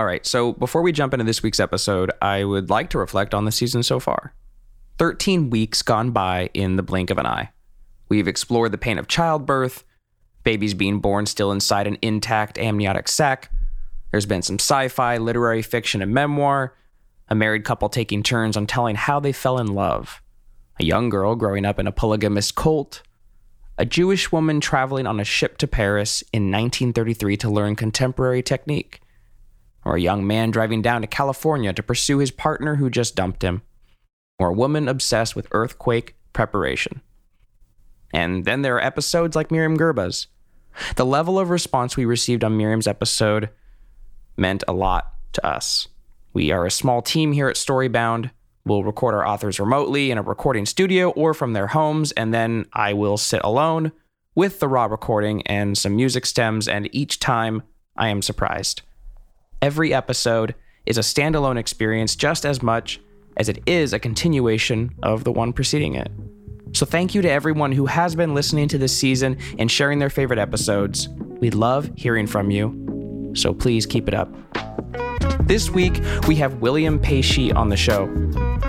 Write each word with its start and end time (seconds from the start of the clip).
All 0.00 0.06
right, 0.06 0.24
so 0.24 0.54
before 0.54 0.80
we 0.80 0.92
jump 0.92 1.12
into 1.12 1.26
this 1.26 1.42
week's 1.42 1.60
episode, 1.60 2.10
I 2.22 2.42
would 2.42 2.70
like 2.70 2.88
to 2.88 2.98
reflect 2.98 3.34
on 3.34 3.44
the 3.44 3.52
season 3.52 3.82
so 3.82 4.00
far. 4.00 4.32
13 4.96 5.50
weeks 5.50 5.82
gone 5.82 6.10
by 6.10 6.48
in 6.54 6.76
the 6.76 6.82
blink 6.82 7.10
of 7.10 7.18
an 7.18 7.26
eye. 7.26 7.50
We've 8.08 8.26
explored 8.26 8.72
the 8.72 8.78
pain 8.78 8.98
of 8.98 9.08
childbirth, 9.08 9.84
babies 10.42 10.72
being 10.72 11.00
born 11.00 11.26
still 11.26 11.52
inside 11.52 11.86
an 11.86 11.98
intact 12.00 12.56
amniotic 12.56 13.08
sac. 13.08 13.52
There's 14.10 14.24
been 14.24 14.40
some 14.40 14.54
sci 14.54 14.88
fi, 14.88 15.18
literary 15.18 15.60
fiction, 15.60 16.00
and 16.00 16.14
memoir, 16.14 16.74
a 17.28 17.34
married 17.34 17.64
couple 17.64 17.90
taking 17.90 18.22
turns 18.22 18.56
on 18.56 18.66
telling 18.66 18.96
how 18.96 19.20
they 19.20 19.32
fell 19.32 19.58
in 19.58 19.66
love, 19.66 20.22
a 20.80 20.84
young 20.84 21.10
girl 21.10 21.36
growing 21.36 21.66
up 21.66 21.78
in 21.78 21.86
a 21.86 21.92
polygamous 21.92 22.50
cult, 22.52 23.02
a 23.76 23.84
Jewish 23.84 24.32
woman 24.32 24.60
traveling 24.60 25.06
on 25.06 25.20
a 25.20 25.24
ship 25.24 25.58
to 25.58 25.66
Paris 25.66 26.22
in 26.32 26.44
1933 26.44 27.36
to 27.36 27.50
learn 27.50 27.76
contemporary 27.76 28.42
technique 28.42 29.02
or 29.84 29.96
a 29.96 30.00
young 30.00 30.26
man 30.26 30.50
driving 30.50 30.82
down 30.82 31.00
to 31.00 31.06
California 31.06 31.72
to 31.72 31.82
pursue 31.82 32.18
his 32.18 32.30
partner 32.30 32.76
who 32.76 32.90
just 32.90 33.16
dumped 33.16 33.42
him, 33.42 33.62
or 34.38 34.48
a 34.48 34.54
woman 34.54 34.88
obsessed 34.88 35.34
with 35.34 35.48
earthquake 35.52 36.16
preparation. 36.32 37.00
And 38.12 38.44
then 38.44 38.62
there 38.62 38.76
are 38.76 38.84
episodes 38.84 39.36
like 39.36 39.50
Myriam 39.50 39.76
Gurba's. 39.76 40.26
The 40.96 41.06
level 41.06 41.38
of 41.38 41.50
response 41.50 41.96
we 41.96 42.04
received 42.04 42.44
on 42.44 42.58
Myriam's 42.58 42.86
episode 42.86 43.50
meant 44.36 44.64
a 44.66 44.72
lot 44.72 45.14
to 45.32 45.46
us. 45.46 45.88
We 46.32 46.50
are 46.50 46.66
a 46.66 46.70
small 46.70 47.02
team 47.02 47.32
here 47.32 47.48
at 47.48 47.56
Storybound. 47.56 48.30
We'll 48.64 48.84
record 48.84 49.14
our 49.14 49.26
authors 49.26 49.58
remotely 49.58 50.10
in 50.10 50.18
a 50.18 50.22
recording 50.22 50.66
studio 50.66 51.10
or 51.10 51.34
from 51.34 51.54
their 51.54 51.68
homes, 51.68 52.12
and 52.12 52.32
then 52.32 52.66
I 52.72 52.92
will 52.92 53.16
sit 53.16 53.40
alone 53.42 53.92
with 54.34 54.60
the 54.60 54.68
raw 54.68 54.84
recording 54.84 55.42
and 55.46 55.76
some 55.76 55.96
music 55.96 56.24
stems, 56.26 56.68
and 56.68 56.88
each 56.94 57.18
time 57.18 57.62
I 57.96 58.08
am 58.08 58.22
surprised. 58.22 58.82
Every 59.62 59.92
episode 59.92 60.54
is 60.86 60.96
a 60.96 61.02
standalone 61.02 61.58
experience 61.58 62.16
just 62.16 62.46
as 62.46 62.62
much 62.62 62.98
as 63.36 63.50
it 63.50 63.62
is 63.66 63.92
a 63.92 63.98
continuation 63.98 64.94
of 65.02 65.24
the 65.24 65.32
one 65.32 65.52
preceding 65.52 65.96
it. 65.96 66.10
So, 66.72 66.86
thank 66.86 67.14
you 67.14 67.20
to 67.20 67.30
everyone 67.30 67.72
who 67.72 67.84
has 67.84 68.14
been 68.14 68.32
listening 68.34 68.68
to 68.68 68.78
this 68.78 68.96
season 68.96 69.36
and 69.58 69.70
sharing 69.70 69.98
their 69.98 70.08
favorite 70.08 70.38
episodes. 70.38 71.10
We 71.40 71.50
love 71.50 71.90
hearing 71.94 72.26
from 72.26 72.50
you, 72.50 73.32
so 73.36 73.52
please 73.52 73.84
keep 73.84 74.08
it 74.08 74.14
up. 74.14 74.32
This 75.46 75.68
week, 75.68 76.00
we 76.26 76.36
have 76.36 76.62
William 76.62 77.02
Shih 77.02 77.52
on 77.52 77.68
the 77.68 77.76
show. 77.76 78.06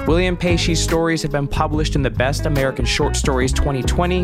William 0.07 0.37
Shih's 0.37 0.83
stories 0.83 1.21
have 1.21 1.31
been 1.31 1.47
published 1.47 1.95
in 1.95 2.01
the 2.01 2.09
Best 2.09 2.45
American 2.45 2.83
Short 2.83 3.15
Stories 3.15 3.53
2020 3.53 4.23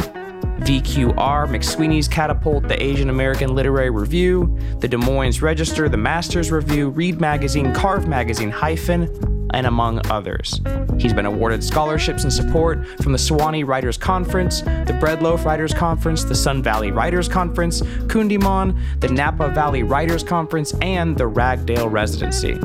VQR, 0.60 1.48
McSweeney's 1.48 2.08
Catapult, 2.08 2.68
the 2.68 2.82
Asian 2.82 3.10
American 3.10 3.56
Literary 3.56 3.90
Review, 3.90 4.58
the 4.80 4.88
Des 4.88 4.98
Moines 4.98 5.42
Register, 5.42 5.88
the 5.88 5.98
Masters 5.98 6.52
Review, 6.52 6.90
Read 6.90 7.22
Magazine, 7.22 7.74
Carve 7.74 8.08
Magazine, 8.08 8.50
Hyphen, 8.50 9.08
and 9.54 9.66
among 9.68 10.06
others. 10.10 10.60
He's 11.00 11.14
been 11.14 11.26
awarded 11.26 11.64
scholarships 11.64 12.24
and 12.24 12.34
support 12.34 12.86
from 13.02 13.12
the 13.12 13.18
Sewanee 13.18 13.66
Writers 13.66 13.98
Conference, 13.98 14.62
the 14.62 14.98
Bread 15.00 15.22
Loaf 15.22 15.46
Writers 15.46 15.74
Conference, 15.74 16.24
the 16.24 16.36
Sun 16.36 16.64
Valley 16.64 16.92
Writers 16.92 17.28
Conference, 17.28 17.82
Kundiman, 17.82 18.78
the 19.00 19.08
Napa 19.08 19.50
Valley 19.50 19.84
Writers 19.84 20.24
Conference, 20.24 20.74
and 20.82 21.18
the 21.18 21.30
Ragdale 21.30 21.92
Residency. 21.92 22.60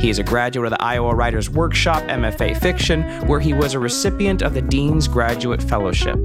He 0.00 0.08
is 0.08 0.18
a 0.18 0.22
graduate 0.22 0.72
of 0.72 0.78
the 0.78 0.82
Iowa 0.82 1.14
Writers 1.14 1.50
Workshop 1.50 2.02
MFA 2.04 2.58
Fiction, 2.58 3.02
where 3.26 3.40
he 3.40 3.52
was 3.52 3.74
a 3.74 3.78
recipient 3.78 4.42
of 4.42 4.54
the 4.54 4.62
Dean's 4.62 5.08
Graduate 5.08 5.62
Fellowship. 5.62 6.18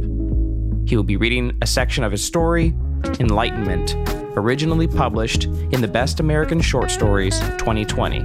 He 0.85 0.95
will 0.95 1.03
be 1.03 1.17
reading 1.17 1.57
a 1.61 1.67
section 1.67 2.03
of 2.03 2.11
his 2.11 2.23
story, 2.23 2.75
Enlightenment, 3.19 3.95
originally 4.37 4.87
published 4.87 5.45
in 5.45 5.81
the 5.81 5.87
Best 5.87 6.19
American 6.19 6.61
Short 6.61 6.91
Stories 6.91 7.39
2020, 7.57 8.23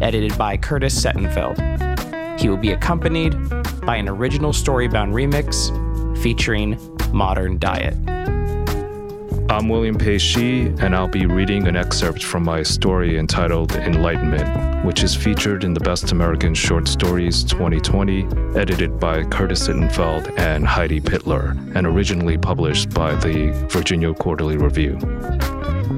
edited 0.00 0.38
by 0.38 0.56
Curtis 0.56 0.94
Sittenfeld. 1.04 1.58
He 2.38 2.48
will 2.48 2.56
be 2.56 2.70
accompanied 2.70 3.34
by 3.80 3.96
an 3.96 4.08
original 4.08 4.52
Storybound 4.52 5.12
remix 5.12 5.72
featuring 6.22 6.78
Modern 7.12 7.58
Diet. 7.58 7.96
I'm 9.48 9.68
William 9.68 9.96
Pei 9.96 10.18
Shih, 10.18 10.72
and 10.80 10.94
I'll 10.94 11.06
be 11.06 11.24
reading 11.24 11.68
an 11.68 11.76
excerpt 11.76 12.24
from 12.24 12.42
my 12.42 12.64
story 12.64 13.16
entitled 13.16 13.72
Enlightenment, 13.76 14.84
which 14.84 15.04
is 15.04 15.14
featured 15.14 15.62
in 15.62 15.72
the 15.72 15.80
Best 15.80 16.10
American 16.10 16.52
Short 16.52 16.88
Stories 16.88 17.44
2020, 17.44 18.26
edited 18.58 18.98
by 18.98 19.22
Curtis 19.22 19.68
Sittenfeld 19.68 20.36
and 20.36 20.66
Heidi 20.66 21.00
Pitlor, 21.00 21.56
and 21.76 21.86
originally 21.86 22.36
published 22.36 22.90
by 22.90 23.14
the 23.14 23.52
Virginia 23.70 24.12
Quarterly 24.12 24.56
Review. 24.56 24.98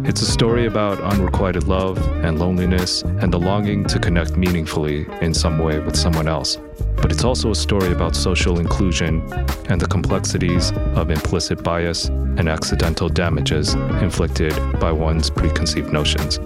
It's 0.04 0.20
a 0.20 0.26
story 0.26 0.66
about 0.66 1.00
unrequited 1.00 1.64
love 1.64 1.97
and 2.22 2.38
loneliness 2.38 3.00
and 3.03 3.32
the 3.32 3.38
longing 3.41 3.84
to 3.87 3.98
connect 3.98 4.37
meaningfully 4.37 5.06
in 5.22 5.32
some 5.32 5.58
way 5.58 5.78
with 5.78 5.97
someone 5.97 6.28
else 6.28 6.58
but 7.00 7.12
it's 7.12 7.25
also 7.25 7.50
a 7.50 7.54
story 7.54 7.92
about 7.92 8.14
social 8.14 8.59
inclusion 8.59 9.22
and 9.69 9.81
the 9.81 9.86
complexities 9.86 10.72
of 10.94 11.10
implicit 11.10 11.62
bias 11.62 12.06
and 12.06 12.48
accidental 12.48 13.09
damages 13.09 13.75
inflicted 14.03 14.54
by 14.81 14.92
one's 14.92 15.31
preconceived 15.31 15.92
notions. 15.92 16.38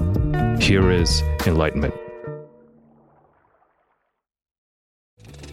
Here 0.62 0.90
is 0.90 1.22
Enlightenment. 1.46 1.94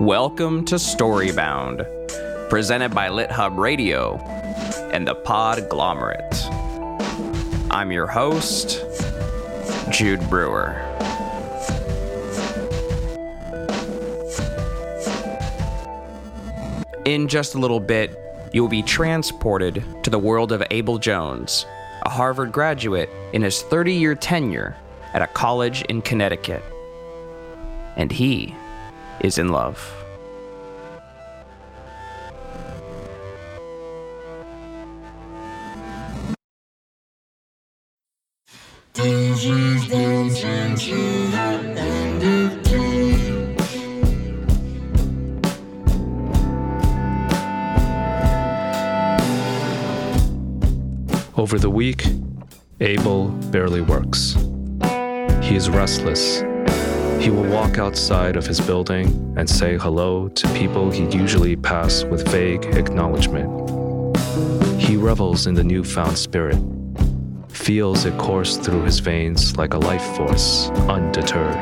Welcome 0.00 0.64
to 0.64 0.76
Storybound, 0.76 1.84
presented 2.48 2.94
by 2.94 3.10
LitHub 3.10 3.58
Radio 3.58 4.16
and 4.94 5.06
the 5.06 5.14
Podglomerate. 5.14 6.46
I'm 7.70 7.92
your 7.92 8.06
host, 8.06 8.82
Jude 9.90 10.26
Brewer. 10.30 10.70
In 17.04 17.28
just 17.28 17.54
a 17.54 17.58
little 17.58 17.78
bit, 17.78 18.18
you 18.54 18.62
will 18.62 18.70
be 18.70 18.82
transported 18.82 19.84
to 20.02 20.08
the 20.08 20.18
world 20.18 20.50
of 20.50 20.62
Abel 20.70 20.96
Jones, 20.96 21.66
a 22.06 22.08
Harvard 22.08 22.52
graduate 22.52 23.10
in 23.34 23.42
his 23.42 23.60
30 23.60 23.92
year 23.92 24.14
tenure 24.14 24.74
at 25.12 25.20
a 25.20 25.26
college 25.26 25.82
in 25.90 26.00
Connecticut. 26.00 26.62
And 27.98 28.10
he 28.10 28.54
is 29.20 29.38
in 29.38 29.48
love. 29.48 29.78
Over 51.36 51.58
the 51.58 51.70
week, 51.70 52.04
Abel 52.80 53.28
barely 53.50 53.80
works. 53.80 54.36
He 55.42 55.56
is 55.56 55.70
restless 55.70 56.42
he 57.20 57.28
will 57.28 57.44
walk 57.44 57.76
outside 57.76 58.36
of 58.36 58.46
his 58.46 58.62
building 58.62 59.34
and 59.36 59.48
say 59.48 59.76
hello 59.76 60.28
to 60.28 60.48
people 60.54 60.90
he 60.90 61.04
usually 61.10 61.54
pass 61.54 62.02
with 62.02 62.26
vague 62.28 62.64
acknowledgement. 62.64 63.50
He 64.80 64.96
revels 64.96 65.46
in 65.46 65.52
the 65.52 65.62
newfound 65.62 66.16
spirit, 66.16 66.58
feels 67.48 68.06
it 68.06 68.16
course 68.16 68.56
through 68.56 68.84
his 68.84 69.00
veins 69.00 69.54
like 69.58 69.74
a 69.74 69.78
life 69.78 70.02
force, 70.16 70.70
undeterred. 70.88 71.58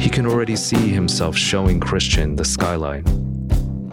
He 0.00 0.08
can 0.08 0.24
already 0.24 0.54
see 0.54 0.88
himself 0.88 1.36
showing 1.36 1.80
Christian 1.80 2.36
the 2.36 2.44
skyline, 2.44 3.02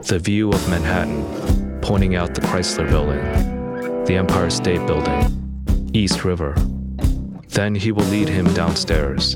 the 0.03 0.19
view 0.19 0.51
of 0.51 0.69
Manhattan, 0.69 1.79
pointing 1.81 2.15
out 2.15 2.35
the 2.35 2.41
Chrysler 2.41 2.87
Building, 2.87 3.54
the 4.05 4.15
Empire 4.17 4.51
State 4.51 4.85
Building, 4.85 5.89
East 5.93 6.23
River. 6.23 6.53
Then 7.49 7.73
he 7.73 7.91
will 7.91 8.05
lead 8.05 8.27
him 8.27 8.45
downstairs. 8.53 9.35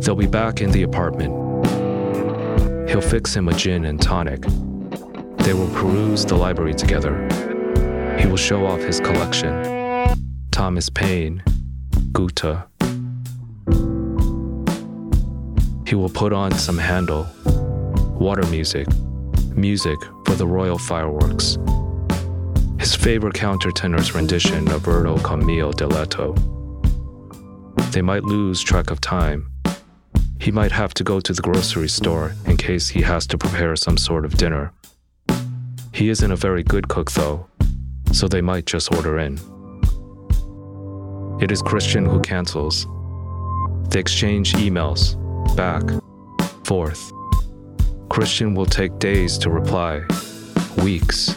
They'll 0.00 0.14
be 0.14 0.28
back 0.28 0.60
in 0.60 0.70
the 0.70 0.84
apartment. 0.84 1.34
He'll 2.88 3.00
fix 3.00 3.34
him 3.34 3.48
a 3.48 3.54
gin 3.54 3.86
and 3.86 4.00
tonic. 4.00 4.42
They 5.38 5.54
will 5.54 5.70
peruse 5.70 6.24
the 6.24 6.36
library 6.36 6.74
together. 6.74 7.26
He 8.20 8.28
will 8.28 8.36
show 8.36 8.64
off 8.64 8.80
his 8.80 9.00
collection 9.00 10.16
Thomas 10.52 10.88
Paine, 10.88 11.42
Goethe. 12.12 12.62
He 15.88 15.96
will 15.96 16.10
put 16.10 16.32
on 16.32 16.52
some 16.52 16.78
Handel, 16.78 17.26
water 18.20 18.46
music, 18.46 18.86
music 19.56 19.98
for 20.26 20.34
the 20.36 20.46
royal 20.46 20.78
fireworks. 20.78 21.58
His 22.80 22.94
favorite 22.94 23.34
countertenor's 23.34 24.14
rendition 24.14 24.66
of 24.70 24.86
Roberto 24.86 25.18
Camille 25.18 25.72
de 25.72 25.86
Leto. 25.86 26.34
They 27.90 28.00
might 28.00 28.24
lose 28.24 28.62
track 28.62 28.90
of 28.90 29.02
time. 29.02 29.50
He 30.40 30.50
might 30.50 30.72
have 30.72 30.94
to 30.94 31.04
go 31.04 31.20
to 31.20 31.34
the 31.34 31.42
grocery 31.42 31.90
store 31.90 32.32
in 32.46 32.56
case 32.56 32.88
he 32.88 33.02
has 33.02 33.26
to 33.26 33.36
prepare 33.36 33.76
some 33.76 33.98
sort 33.98 34.24
of 34.24 34.38
dinner. 34.38 34.72
He 35.92 36.08
isn't 36.08 36.32
a 36.32 36.36
very 36.36 36.62
good 36.62 36.88
cook, 36.88 37.12
though, 37.12 37.46
so 38.12 38.26
they 38.26 38.40
might 38.40 38.64
just 38.64 38.90
order 38.94 39.18
in. 39.18 39.38
It 41.38 41.52
is 41.52 41.60
Christian 41.60 42.06
who 42.06 42.20
cancels. 42.20 42.86
They 43.90 44.00
exchange 44.00 44.54
emails, 44.54 45.16
back, 45.54 45.84
forth. 46.64 47.12
Christian 48.08 48.54
will 48.54 48.64
take 48.64 48.98
days 48.98 49.36
to 49.38 49.50
reply, 49.50 50.02
weeks. 50.82 51.36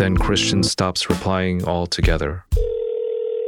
Then 0.00 0.16
Christian 0.16 0.62
stops 0.62 1.10
replying 1.10 1.62
altogether. 1.68 2.46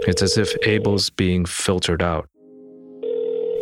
It's 0.06 0.20
as 0.20 0.36
if 0.36 0.54
Abel's 0.66 1.08
being 1.08 1.46
filtered 1.46 2.02
out. 2.02 2.28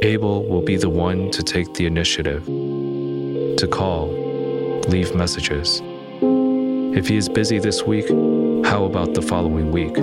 Abel 0.03 0.45
will 0.49 0.63
be 0.63 0.77
the 0.77 0.89
one 0.89 1.31
to 1.31 1.45
take 1.45 1.73
the 1.75 1.87
initiative, 1.87 2.45
to 2.47 3.69
call, 3.71 4.09
leave 4.89 5.15
messages. 5.15 5.81
If 6.99 7.07
he 7.07 7.17
is 7.17 7.29
busy 7.29 7.61
this 7.61 7.85
week, 7.85 8.09
how 8.67 8.87
about 8.87 9.15
the 9.15 9.23
following 9.23 9.71
week, 9.71 9.95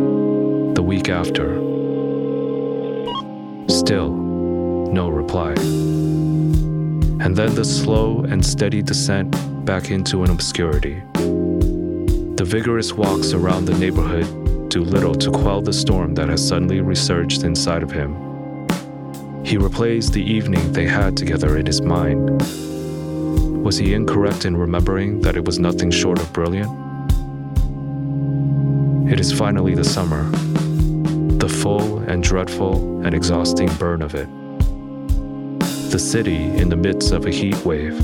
the 0.74 0.82
week 0.82 1.10
after? 1.10 1.56
Still, 3.68 4.16
no 4.94 5.10
reply. 5.10 5.52
And 7.20 7.36
then 7.36 7.54
the 7.54 7.66
slow 7.66 8.22
and 8.22 8.46
steady 8.46 8.82
descent 8.82 9.36
back 9.66 9.92
into 9.92 10.24
an 10.24 10.30
obscurity. 10.30 11.04
The 12.38 12.46
vigorous 12.46 12.94
walks 12.94 13.34
around 13.34 13.66
the 13.66 13.76
neighborhood 13.80 14.70
do 14.70 14.84
little 14.84 15.16
to 15.16 15.32
quell 15.32 15.60
the 15.60 15.74
storm 15.74 16.14
that 16.14 16.30
has 16.30 16.48
suddenly 16.48 16.82
resurged 16.82 17.44
inside 17.44 17.82
of 17.82 17.90
him. 17.90 18.14
He 19.44 19.58
replays 19.58 20.12
the 20.12 20.22
evening 20.22 20.72
they 20.72 20.86
had 20.86 21.18
together 21.18 21.58
in 21.58 21.66
his 21.66 21.82
mind. 21.82 22.30
Was 23.64 23.78
he 23.78 23.96
incorrect 23.96 24.46
in 24.46 24.56
remembering 24.56 25.20
that 25.22 25.36
it 25.36 25.46
was 25.46 25.58
nothing 25.58 25.90
short 25.90 26.20
of 26.20 26.32
brilliant? 26.32 26.70
It 29.12 29.20
is 29.20 29.32
finally 29.32 29.74
the 29.74 29.84
summer, 29.84 30.30
the 31.40 31.50
full 31.50 31.98
and 32.00 32.22
dreadful 32.22 33.02
and 33.04 33.16
exhausting 33.16 33.70
burn 33.80 34.04
of 34.04 34.14
it. 34.14 34.30
The 35.90 35.98
city 35.98 36.36
in 36.36 36.70
the 36.70 36.76
midst 36.76 37.14
of 37.14 37.26
a 37.26 37.32
heat 37.32 37.58
wave. 37.66 37.98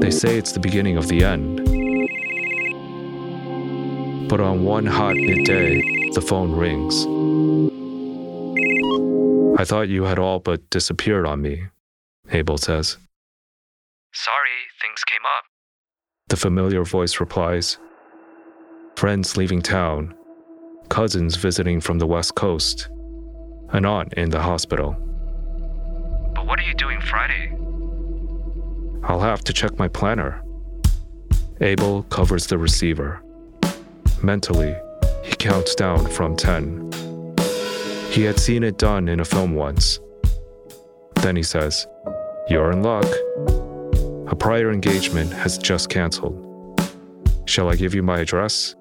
They 0.00 0.12
say 0.12 0.38
it's 0.38 0.52
the 0.52 0.60
beginning 0.60 0.96
of 0.96 1.08
the 1.08 1.24
end. 1.24 1.55
But 4.28 4.40
on 4.40 4.64
one 4.64 4.86
hot 4.86 5.14
midday, 5.16 5.80
the 6.12 6.20
phone 6.20 6.52
rings. 6.52 7.06
I 9.58 9.64
thought 9.64 9.88
you 9.88 10.02
had 10.02 10.18
all 10.18 10.40
but 10.40 10.68
disappeared 10.68 11.26
on 11.26 11.40
me, 11.40 11.66
Abel 12.30 12.58
says. 12.58 12.98
Sorry, 14.12 14.50
things 14.82 15.04
came 15.04 15.24
up. 15.38 15.44
The 16.28 16.36
familiar 16.36 16.84
voice 16.84 17.20
replies. 17.20 17.78
Friends 18.96 19.36
leaving 19.36 19.62
town, 19.62 20.14
cousins 20.88 21.36
visiting 21.36 21.80
from 21.80 21.98
the 21.98 22.06
west 22.06 22.34
coast, 22.34 22.88
an 23.70 23.86
aunt 23.86 24.12
in 24.14 24.30
the 24.30 24.40
hospital. 24.40 24.96
But 26.34 26.46
what 26.46 26.58
are 26.58 26.64
you 26.64 26.74
doing 26.74 27.00
Friday? 27.00 27.52
I'll 29.04 29.20
have 29.20 29.44
to 29.44 29.52
check 29.52 29.78
my 29.78 29.86
planner. 29.88 30.42
Abel 31.60 32.02
covers 32.04 32.48
the 32.48 32.58
receiver. 32.58 33.22
Mentally, 34.22 34.74
he 35.22 35.36
counts 35.36 35.74
down 35.74 36.06
from 36.10 36.36
10. 36.36 36.90
He 38.10 38.22
had 38.22 38.38
seen 38.38 38.62
it 38.62 38.78
done 38.78 39.08
in 39.08 39.20
a 39.20 39.24
film 39.24 39.54
once. 39.54 40.00
Then 41.16 41.36
he 41.36 41.42
says, 41.42 41.86
You're 42.48 42.72
in 42.72 42.82
luck. 42.82 43.06
A 44.28 44.34
prior 44.34 44.72
engagement 44.72 45.32
has 45.32 45.58
just 45.58 45.90
canceled. 45.90 46.42
Shall 47.44 47.68
I 47.68 47.76
give 47.76 47.94
you 47.94 48.02
my 48.02 48.20
address? 48.20 48.74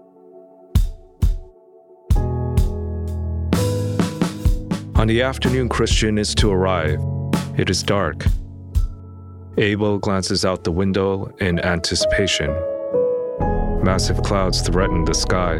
On 4.95 5.07
the 5.07 5.21
afternoon 5.21 5.69
Christian 5.69 6.17
is 6.17 6.33
to 6.35 6.51
arrive, 6.51 6.99
it 7.57 7.69
is 7.69 7.83
dark. 7.83 8.25
Abel 9.57 9.99
glances 9.99 10.45
out 10.45 10.63
the 10.63 10.71
window 10.71 11.33
in 11.39 11.59
anticipation. 11.59 12.55
Massive 13.85 14.23
clouds 14.23 14.61
threaten 14.61 15.05
the 15.05 15.13
sky, 15.13 15.59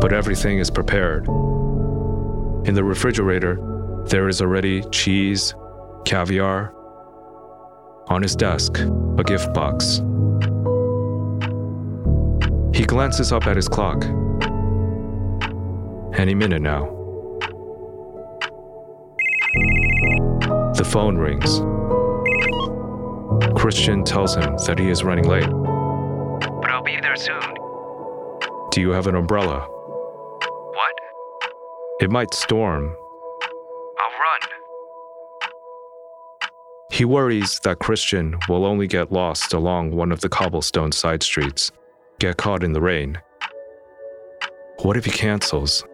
but 0.00 0.12
everything 0.12 0.60
is 0.60 0.70
prepared. 0.70 1.26
In 1.26 2.74
the 2.74 2.84
refrigerator, 2.84 3.58
there 4.06 4.28
is 4.28 4.40
already 4.40 4.82
cheese, 4.92 5.52
caviar. 6.04 6.72
On 8.06 8.22
his 8.22 8.36
desk, 8.36 8.78
a 9.18 9.24
gift 9.24 9.52
box. 9.52 9.96
He 12.72 12.84
glances 12.84 13.32
up 13.32 13.48
at 13.48 13.56
his 13.56 13.66
clock. 13.66 14.04
Any 16.16 16.36
minute 16.36 16.62
now. 16.62 16.84
The 20.76 20.88
phone 20.88 21.18
rings. 21.18 21.62
Christian 23.60 24.04
tells 24.04 24.36
him 24.36 24.56
that 24.66 24.78
he 24.78 24.88
is 24.88 25.02
running 25.02 25.26
late. 25.26 25.69
I'll 26.80 26.84
be 26.84 26.98
there 26.98 27.14
soon. 27.14 27.42
Do 28.70 28.80
you 28.80 28.88
have 28.92 29.06
an 29.06 29.14
umbrella? 29.14 29.60
What? 29.60 30.94
It 32.00 32.10
might 32.10 32.32
storm. 32.32 32.96
I'll 33.98 34.18
run. 34.18 34.40
He 36.90 37.04
worries 37.04 37.60
that 37.64 37.80
Christian 37.80 38.34
will 38.48 38.64
only 38.64 38.86
get 38.86 39.12
lost 39.12 39.52
along 39.52 39.90
one 39.90 40.10
of 40.10 40.22
the 40.22 40.30
cobblestone 40.30 40.90
side 40.90 41.22
streets, 41.22 41.70
get 42.18 42.38
caught 42.38 42.64
in 42.64 42.72
the 42.72 42.80
rain. 42.80 43.20
What 44.78 44.96
if 44.96 45.04
he 45.04 45.10
cancels? 45.10 45.84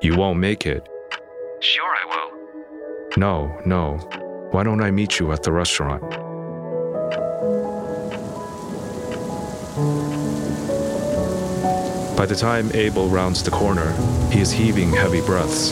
You 0.00 0.16
won't 0.16 0.38
make 0.38 0.64
it. 0.64 0.88
Sure, 1.58 1.92
I 1.92 2.04
will. 2.06 3.16
No, 3.16 3.60
no. 3.66 3.96
Why 4.52 4.62
don't 4.62 4.80
I 4.80 4.92
meet 4.92 5.18
you 5.18 5.32
at 5.32 5.42
the 5.42 5.50
restaurant? 5.50 6.29
By 12.16 12.26
the 12.26 12.34
time 12.34 12.72
Abel 12.74 13.08
rounds 13.08 13.40
the 13.44 13.52
corner, 13.52 13.92
he 14.32 14.40
is 14.40 14.50
heaving 14.50 14.92
heavy 14.92 15.20
breaths. 15.20 15.70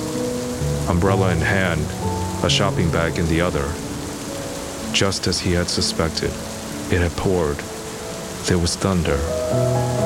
Umbrella 0.89 1.33
in 1.33 1.41
hand, 1.41 1.83
a 2.45 2.49
shopping 2.49 2.93
bag 2.93 3.19
in 3.19 3.27
the 3.27 3.41
other. 3.41 3.67
Just 4.93 5.27
as 5.27 5.41
he 5.41 5.51
had 5.53 5.69
suspected, 5.69 6.31
it 6.93 7.01
had 7.01 7.11
poured. 7.17 7.57
There 8.47 8.59
was 8.59 8.77
thunder, 8.77 9.17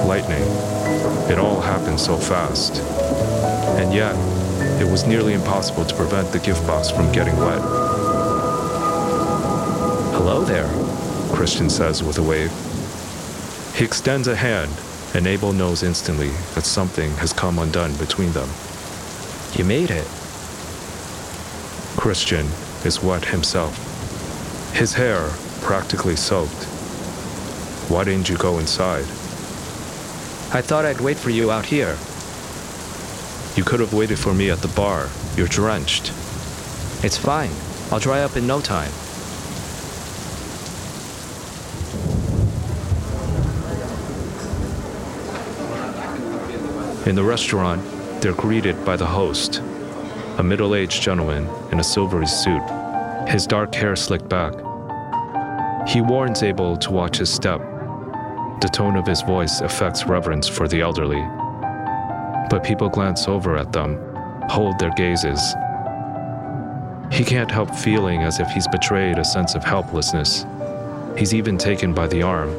lightning. 0.06 0.42
It 1.30 1.38
all 1.38 1.60
happened 1.60 2.00
so 2.00 2.16
fast. 2.16 2.80
And 3.78 3.92
yet, 3.92 4.16
it 4.80 4.90
was 4.90 5.06
nearly 5.06 5.34
impossible 5.34 5.84
to 5.84 5.94
prevent 5.94 6.32
the 6.32 6.38
gift 6.38 6.66
box 6.66 6.90
from 6.90 7.12
getting 7.12 7.36
wet. 7.36 7.60
Hello 10.14 10.44
there. 10.44 10.70
Christian 11.36 11.68
says 11.68 12.02
with 12.02 12.16
a 12.16 12.22
wave. 12.22 12.71
He 13.74 13.84
extends 13.84 14.28
a 14.28 14.36
hand, 14.36 14.72
and 15.14 15.26
Abel 15.26 15.52
knows 15.52 15.82
instantly 15.82 16.30
that 16.54 16.64
something 16.64 17.10
has 17.16 17.32
come 17.32 17.58
undone 17.58 17.96
between 17.96 18.32
them. 18.32 18.48
You 19.54 19.64
made 19.64 19.90
it. 19.90 20.06
Christian 21.96 22.46
is 22.84 23.02
wet 23.02 23.24
himself, 23.26 23.74
his 24.74 24.94
hair 24.94 25.30
practically 25.60 26.16
soaked. 26.16 26.64
Why 27.88 28.04
didn't 28.04 28.28
you 28.28 28.36
go 28.36 28.58
inside? 28.58 29.04
I 30.54 30.60
thought 30.60 30.84
I'd 30.84 31.00
wait 31.00 31.16
for 31.16 31.30
you 31.30 31.50
out 31.50 31.66
here. 31.66 31.96
You 33.54 33.64
could 33.64 33.80
have 33.80 33.92
waited 33.92 34.18
for 34.18 34.32
me 34.32 34.50
at 34.50 34.58
the 34.58 34.68
bar. 34.68 35.08
You're 35.36 35.46
drenched. 35.46 36.08
It's 37.04 37.18
fine. 37.18 37.50
I'll 37.90 38.00
dry 38.00 38.22
up 38.22 38.36
in 38.36 38.46
no 38.46 38.60
time. 38.60 38.90
In 47.04 47.16
the 47.16 47.24
restaurant, 47.24 47.82
they're 48.22 48.32
greeted 48.32 48.84
by 48.84 48.94
the 48.94 49.06
host, 49.06 49.60
a 50.38 50.42
middle 50.42 50.76
aged 50.76 51.02
gentleman 51.02 51.48
in 51.72 51.80
a 51.80 51.84
silvery 51.84 52.28
suit, 52.28 52.62
his 53.26 53.44
dark 53.44 53.74
hair 53.74 53.96
slicked 53.96 54.28
back. 54.28 54.54
He 55.88 56.00
warns 56.00 56.44
Abel 56.44 56.76
to 56.76 56.92
watch 56.92 57.18
his 57.18 57.28
step. 57.28 57.60
The 58.60 58.70
tone 58.72 58.94
of 58.94 59.04
his 59.04 59.20
voice 59.22 59.60
affects 59.62 60.06
reverence 60.06 60.46
for 60.46 60.68
the 60.68 60.80
elderly. 60.80 61.20
But 62.48 62.62
people 62.62 62.88
glance 62.88 63.26
over 63.26 63.56
at 63.56 63.72
them, 63.72 63.98
hold 64.48 64.78
their 64.78 64.94
gazes. 64.94 65.42
He 67.10 67.24
can't 67.24 67.50
help 67.50 67.74
feeling 67.74 68.22
as 68.22 68.38
if 68.38 68.48
he's 68.50 68.68
betrayed 68.68 69.18
a 69.18 69.24
sense 69.24 69.56
of 69.56 69.64
helplessness. 69.64 70.46
He's 71.18 71.34
even 71.34 71.58
taken 71.58 71.94
by 71.94 72.06
the 72.06 72.22
arm, 72.22 72.54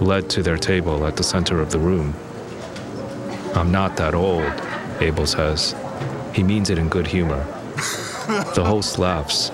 led 0.00 0.30
to 0.30 0.42
their 0.42 0.56
table 0.56 1.06
at 1.06 1.18
the 1.18 1.22
center 1.22 1.60
of 1.60 1.70
the 1.70 1.78
room. 1.78 2.14
I'm 3.54 3.70
not 3.70 3.96
that 3.96 4.14
old, 4.14 4.52
Abel 5.00 5.26
says. 5.26 5.74
He 6.34 6.42
means 6.42 6.70
it 6.70 6.78
in 6.78 6.88
good 6.88 7.06
humor. 7.06 7.44
The 8.54 8.64
host 8.64 8.98
laughs, 8.98 9.50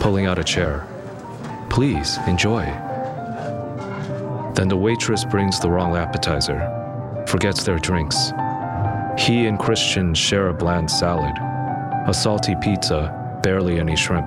pulling 0.00 0.26
out 0.26 0.38
a 0.38 0.44
chair. 0.44 0.86
Please, 1.70 2.18
enjoy. 2.26 2.64
Then 4.54 4.68
the 4.68 4.76
waitress 4.76 5.24
brings 5.24 5.60
the 5.60 5.70
wrong 5.70 5.96
appetizer, 5.96 7.24
forgets 7.28 7.62
their 7.62 7.78
drinks. 7.78 8.32
He 9.18 9.46
and 9.46 9.58
Christian 9.58 10.14
share 10.14 10.48
a 10.48 10.54
bland 10.54 10.90
salad, 10.90 11.34
a 12.08 12.12
salty 12.14 12.54
pizza, 12.60 13.40
barely 13.42 13.78
any 13.78 13.96
shrimp. 13.96 14.26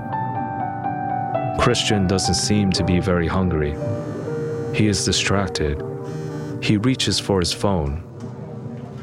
Christian 1.60 2.08
doesn't 2.08 2.36
seem 2.36 2.72
to 2.72 2.84
be 2.84 3.00
very 3.00 3.28
hungry. 3.28 3.76
He 4.74 4.88
is 4.88 5.04
distracted. 5.04 5.84
He 6.62 6.78
reaches 6.78 7.20
for 7.20 7.40
his 7.40 7.52
phone. 7.52 8.04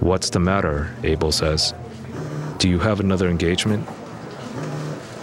What's 0.01 0.31
the 0.31 0.41
matter? 0.41 0.95
Abel 1.03 1.33
says. 1.33 1.75
Do 2.59 2.69
you 2.69 2.79
have 2.79 3.01
another 3.01 3.29
engagement? 3.29 3.89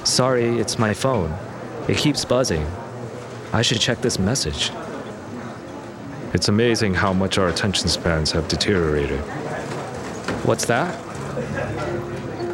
Sorry, 0.03 0.59
it's 0.59 0.77
my 0.77 0.93
phone. 0.93 1.33
It 1.87 1.97
keeps 1.97 2.25
buzzing. 2.25 2.65
I 3.53 3.61
should 3.61 3.79
check 3.79 4.01
this 4.01 4.17
message. 4.17 4.71
It's 6.33 6.47
amazing 6.47 6.95
how 6.95 7.13
much 7.13 7.37
our 7.37 7.49
attention 7.49 7.87
spans 7.87 8.31
have 8.31 8.47
deteriorated. 8.47 9.19
What's 10.45 10.65
that? 10.65 10.99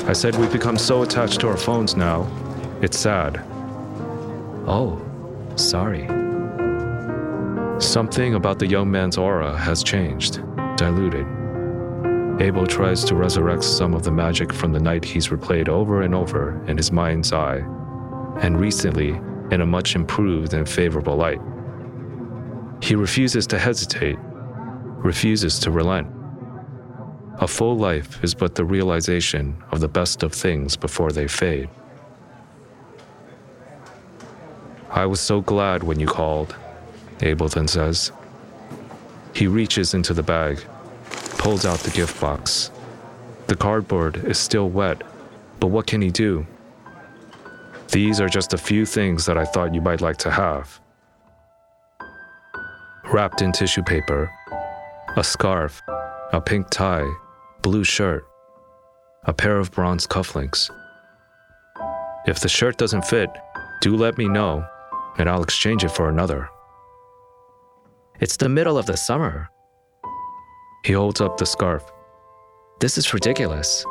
I 0.10 0.14
said 0.14 0.36
we've 0.36 0.52
become 0.52 0.78
so 0.78 1.04
attached 1.04 1.40
to 1.42 1.48
our 1.48 1.58
phones 1.58 1.96
now. 1.96 2.28
It's 2.82 2.98
sad. 2.98 3.42
Oh, 4.68 5.02
sorry. 5.56 6.08
Something 7.80 8.36
about 8.36 8.60
the 8.60 8.68
young 8.68 8.92
man's 8.92 9.18
aura 9.18 9.58
has 9.58 9.84
changed, 9.84 10.42
diluted. 10.76 11.39
Abel 12.40 12.66
tries 12.66 13.04
to 13.04 13.16
resurrect 13.16 13.66
some 13.66 13.94
of 13.94 14.04
the 14.04 14.12
magic 14.12 14.54
from 14.54 14.72
the 14.72 14.80
night 14.80 15.04
he's 15.04 15.28
replayed 15.28 15.68
over 15.68 16.04
and 16.04 16.16
over 16.16 16.64
in 16.68 16.78
his 16.78 16.90
mind's 16.90 17.34
eye, 17.34 17.58
and 18.40 18.58
recently 18.58 19.10
in 19.52 19.60
a 19.60 19.66
much 19.66 19.94
improved 19.94 20.54
and 20.54 20.68
favorable 20.68 21.18
light. 21.18 21.42
He 22.82 22.96
refuses 22.96 23.46
to 23.48 23.60
hesitate, 23.60 24.18
refuses 24.22 25.60
to 25.60 25.72
relent. 25.72 26.08
A 27.42 27.48
full 27.48 27.78
life 27.78 28.24
is 28.24 28.34
but 28.34 28.56
the 28.56 28.64
realization 28.64 29.62
of 29.72 29.82
the 29.82 29.90
best 29.90 30.24
of 30.24 30.32
things 30.32 30.78
before 30.78 31.12
they 31.12 31.28
fade. 31.28 31.70
I 34.90 35.06
was 35.06 35.20
so 35.20 35.42
glad 35.42 35.84
when 35.84 36.00
you 36.00 36.08
called, 36.08 36.56
Abel 37.22 37.50
then 37.50 37.68
says. 37.68 38.14
He 39.36 39.46
reaches 39.48 39.94
into 39.94 40.14
the 40.14 40.24
bag, 40.24 40.64
pulls 41.40 41.66
out 41.66 41.80
the 41.80 41.90
gift 41.90 42.22
box. 42.22 42.70
The 43.48 43.56
cardboard 43.56 44.18
is 44.26 44.38
still 44.38 44.70
wet, 44.70 45.02
but 45.60 45.68
what 45.68 45.88
can 45.88 46.02
he 46.02 46.12
do? 46.12 46.46
These 47.92 48.22
are 48.22 48.30
just 48.30 48.54
a 48.54 48.58
few 48.58 48.86
things 48.86 49.26
that 49.26 49.38
I 49.38 49.46
thought 49.46 49.74
you 49.74 49.82
might 49.82 50.02
like 50.02 50.18
to 50.18 50.30
have. 50.30 50.80
Wrapped 53.12 53.42
in 53.42 53.52
tissue 53.52 53.82
paper, 53.82 54.30
a 55.16 55.24
scarf, 55.24 55.82
a 56.34 56.40
pink 56.40 56.70
tie, 56.70 57.10
blue 57.64 57.84
shirt, 57.84 58.28
a 59.24 59.34
pair 59.34 59.58
of 59.58 59.72
bronze 59.72 60.06
cufflinks. 60.06 60.70
If 62.28 62.42
the 62.42 62.50
shirt 62.50 62.78
doesn't 62.78 63.06
fit, 63.06 63.30
do 63.82 63.96
let 63.96 64.18
me 64.18 64.28
know, 64.28 64.64
and 65.18 65.28
I'll 65.28 65.42
exchange 65.42 65.84
it 65.84 65.90
for 65.90 66.10
another. 66.10 66.50
It's 68.20 68.38
the 68.38 68.50
middle 68.50 68.78
of 68.78 68.86
the 68.86 68.98
summer. 68.98 69.50
He 70.84 70.94
holds 70.94 71.22
up 71.22 71.38
the 71.38 71.46
scarf. 71.46 71.84
This 72.80 72.98
is 72.98 73.14
ridiculous 73.14 73.86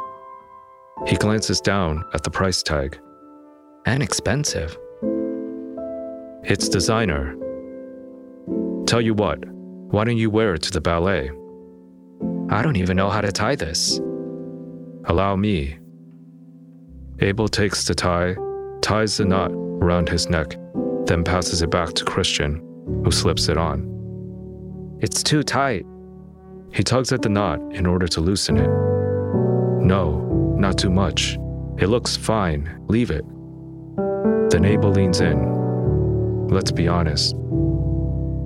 He 1.06 1.16
glances 1.16 1.60
down 1.60 2.04
at 2.14 2.24
the 2.24 2.30
price 2.30 2.62
tag. 2.62 2.98
and 3.86 4.02
expensive. 4.02 4.76
It's 6.44 6.68
designer. 6.68 7.34
Tell 8.86 9.00
you 9.00 9.14
what, 9.14 9.38
why 9.92 10.04
don't 10.04 10.16
you 10.18 10.30
wear 10.30 10.54
it 10.54 10.62
to 10.62 10.70
the 10.72 10.80
ballet? 10.80 11.30
I 12.50 12.62
don't 12.62 12.76
even 12.76 12.96
know 12.96 13.08
how 13.10 13.20
to 13.20 13.32
tie 13.32 13.54
this. 13.56 14.00
Allow 15.04 15.36
me. 15.36 15.78
Abel 17.20 17.48
takes 17.48 17.86
the 17.86 17.94
tie, 17.94 18.36
ties 18.80 19.16
the 19.16 19.24
knot 19.24 19.52
around 19.52 20.08
his 20.08 20.28
neck, 20.28 20.56
then 21.06 21.24
passes 21.24 21.62
it 21.62 21.70
back 21.70 21.92
to 21.94 22.04
Christian, 22.04 22.56
who 23.04 23.10
slips 23.10 23.48
it 23.48 23.56
on. 23.56 23.86
It's 25.00 25.22
too 25.22 25.42
tight. 25.42 25.84
He 26.72 26.82
tugs 26.82 27.12
at 27.12 27.22
the 27.22 27.28
knot 27.28 27.60
in 27.72 27.86
order 27.86 28.06
to 28.08 28.20
loosen 28.20 28.56
it. 28.58 28.68
No, 29.84 30.20
not 30.58 30.78
too 30.78 30.90
much. 30.90 31.38
It 31.78 31.86
looks 31.88 32.16
fine. 32.16 32.84
Leave 32.88 33.10
it. 33.10 33.24
The 34.50 34.58
neighbor 34.60 34.88
leans 34.88 35.20
in. 35.20 36.48
Let's 36.48 36.70
be 36.70 36.88
honest. 36.88 37.34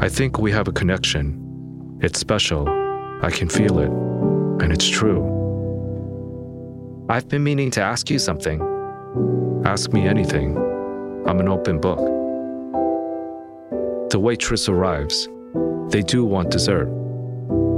I 0.00 0.08
think 0.08 0.38
we 0.38 0.50
have 0.52 0.68
a 0.68 0.72
connection. 0.72 1.98
It's 2.00 2.18
special. 2.18 2.68
I 3.22 3.30
can 3.30 3.48
feel 3.48 3.78
it. 3.78 3.90
And 4.62 4.72
it's 4.72 4.88
true. 4.88 5.30
I've 7.08 7.28
been 7.28 7.42
meaning 7.44 7.70
to 7.72 7.82
ask 7.82 8.10
you 8.10 8.18
something. 8.18 8.60
Ask 9.64 9.92
me 9.92 10.06
anything. 10.06 10.56
I'm 11.26 11.40
an 11.40 11.48
open 11.48 11.80
book. 11.80 11.98
The 14.10 14.18
waitress 14.18 14.68
arrives. 14.68 15.28
They 15.88 16.02
do 16.02 16.24
want 16.24 16.50
dessert. 16.50 17.01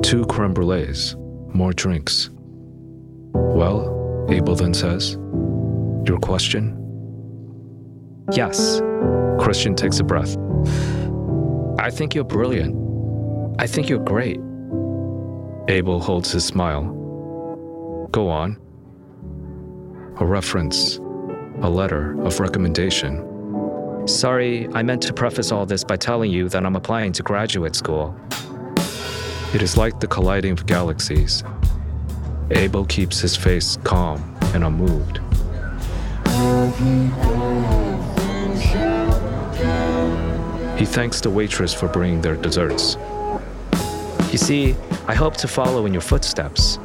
Two 0.05 0.27
creme 0.27 0.53
brulees, 0.53 1.17
more 1.55 1.73
drinks. 1.73 2.29
Well, 3.33 4.27
Abel 4.29 4.55
then 4.55 4.75
says, 4.75 5.15
Your 6.07 6.19
question? 6.21 6.77
Yes, 8.31 8.83
Christian 9.41 9.75
takes 9.75 10.01
a 10.01 10.05
breath. 10.05 10.37
I 11.79 11.89
think 11.89 12.15
you're 12.15 12.23
brilliant. 12.23 12.77
I 13.59 13.67
think 13.67 13.89
you're 13.89 13.99
great. 13.99 14.37
Abel 15.69 16.01
holds 16.01 16.31
his 16.33 16.45
smile. 16.45 16.83
Go 18.13 18.29
on. 18.29 18.59
A 20.21 20.27
reference, 20.27 20.99
a 21.63 21.71
letter 21.71 22.21
of 22.21 22.41
recommendation. 22.41 23.27
Sorry, 24.07 24.69
I 24.75 24.83
meant 24.83 25.01
to 25.05 25.15
preface 25.15 25.51
all 25.51 25.65
this 25.65 25.83
by 25.83 25.97
telling 25.97 26.31
you 26.31 26.51
that 26.51 26.67
I'm 26.67 26.77
applying 26.77 27.13
to 27.15 27.23
graduate 27.23 27.75
school. 27.75 28.15
It 29.55 29.63
is 29.63 29.77
like 29.77 30.01
the 30.01 30.09
colliding 30.09 30.51
of 30.51 30.67
galaxies. 30.67 31.45
Abel 32.51 32.85
keeps 32.87 33.21
his 33.21 33.37
face 33.37 33.79
calm 33.85 34.37
and 34.53 34.65
unmoved. 34.65 35.19
He 40.77 40.85
thanks 40.85 41.21
the 41.21 41.31
waitress 41.31 41.73
for 41.73 41.87
bringing 41.87 42.21
their 42.21 42.35
desserts. 42.35 42.97
You 44.33 44.39
see, 44.39 44.75
I 45.07 45.15
hope 45.15 45.37
to 45.37 45.47
follow 45.47 45.87
in 45.87 45.93
your 45.93 46.03
footsteps. 46.03 46.81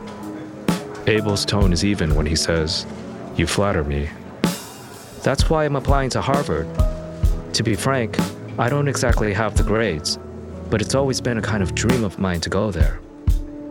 Abel's 1.07 1.45
tone 1.45 1.73
is 1.73 1.83
even 1.83 2.13
when 2.13 2.27
he 2.27 2.35
says, 2.35 2.85
You 3.35 3.47
flatter 3.47 3.83
me. 3.83 4.11
That's 5.23 5.49
why 5.49 5.65
I'm 5.65 5.75
applying 5.75 6.11
to 6.11 6.21
Harvard. 6.21 6.67
To 7.53 7.63
be 7.63 7.73
frank, 7.73 8.15
I 8.59 8.69
don't 8.69 8.87
exactly 8.87 9.33
have 9.33 9.57
the 9.57 9.63
grades, 9.63 10.19
but 10.69 10.81
it's 10.81 10.95
always 10.95 11.19
been 11.19 11.37
a 11.37 11.41
kind 11.41 11.63
of 11.63 11.73
dream 11.73 12.03
of 12.03 12.19
mine 12.19 12.41
to 12.41 12.49
go 12.49 12.71
there. 12.71 12.99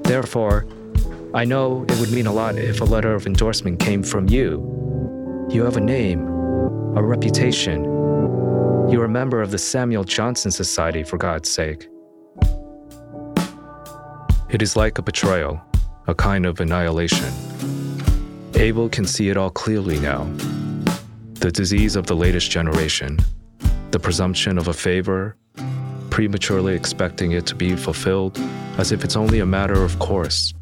Therefore, 0.02 0.66
I 1.34 1.44
know 1.44 1.84
it 1.88 2.00
would 2.00 2.10
mean 2.10 2.26
a 2.26 2.32
lot 2.32 2.56
if 2.56 2.80
a 2.80 2.84
letter 2.84 3.14
of 3.14 3.26
endorsement 3.26 3.78
came 3.78 4.02
from 4.02 4.28
you. 4.28 5.46
You 5.50 5.64
have 5.64 5.76
a 5.76 5.80
name, 5.80 6.26
a 6.96 7.02
reputation. 7.02 7.84
You're 8.90 9.04
a 9.04 9.08
member 9.08 9.42
of 9.42 9.50
the 9.50 9.58
Samuel 9.58 10.04
Johnson 10.04 10.50
Society, 10.50 11.02
for 11.02 11.18
God's 11.18 11.50
sake. 11.50 11.88
It 14.48 14.62
is 14.62 14.76
like 14.76 14.98
a 14.98 15.02
betrayal, 15.02 15.60
a 16.06 16.14
kind 16.14 16.46
of 16.46 16.58
annihilation. 16.60 17.30
Abel 18.54 18.88
can 18.88 19.04
see 19.04 19.28
it 19.28 19.36
all 19.36 19.50
clearly 19.50 20.00
now. 20.00 20.24
The 21.34 21.52
disease 21.52 21.96
of 21.96 22.06
the 22.06 22.16
latest 22.16 22.50
generation, 22.50 23.18
the 23.90 24.00
presumption 24.00 24.56
of 24.56 24.68
a 24.68 24.72
favor, 24.72 25.36
prematurely 26.18 26.74
expecting 26.74 27.30
it 27.30 27.46
to 27.46 27.54
be 27.54 27.76
fulfilled 27.76 28.36
as 28.76 28.90
if 28.90 29.04
it's 29.04 29.14
only 29.14 29.38
a 29.38 29.46
matter 29.46 29.84
of 29.84 29.96
course. 30.00 30.52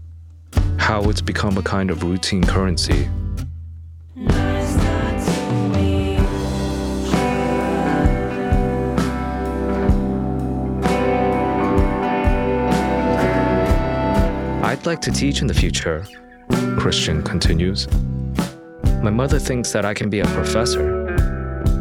How 0.76 1.08
it's 1.08 1.22
become 1.22 1.56
a 1.56 1.62
kind 1.62 1.90
of 1.90 2.02
routine 2.02 2.44
currency. 2.44 3.08
I'd 14.62 14.84
like 14.84 15.00
to 15.00 15.10
teach 15.10 15.40
in 15.40 15.46
the 15.46 15.54
future, 15.54 16.06
Christian 16.78 17.22
continues. 17.22 17.88
My 19.02 19.08
mother 19.08 19.38
thinks 19.38 19.72
that 19.72 19.86
I 19.86 19.94
can 19.94 20.10
be 20.10 20.20
a 20.20 20.26
professor. 20.26 20.84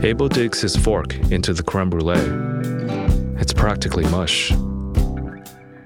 Abel 0.01 0.29
digs 0.29 0.61
his 0.61 0.77
fork 0.77 1.13
into 1.29 1.53
the 1.53 1.61
creme 1.61 1.89
brulee. 1.89 2.74
It's 3.45 3.53
practically 3.53 4.05
mush. 4.07 4.51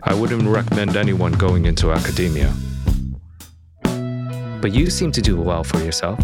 I 0.03 0.13
wouldn't 0.13 0.47
recommend 0.47 0.95
anyone 0.95 1.33
going 1.33 1.65
into 1.65 1.91
academia. 1.91 2.53
But 4.61 4.73
you 4.73 4.89
seem 4.89 5.11
to 5.11 5.21
do 5.21 5.35
well 5.41 5.65
for 5.65 5.79
yourself. 5.79 6.17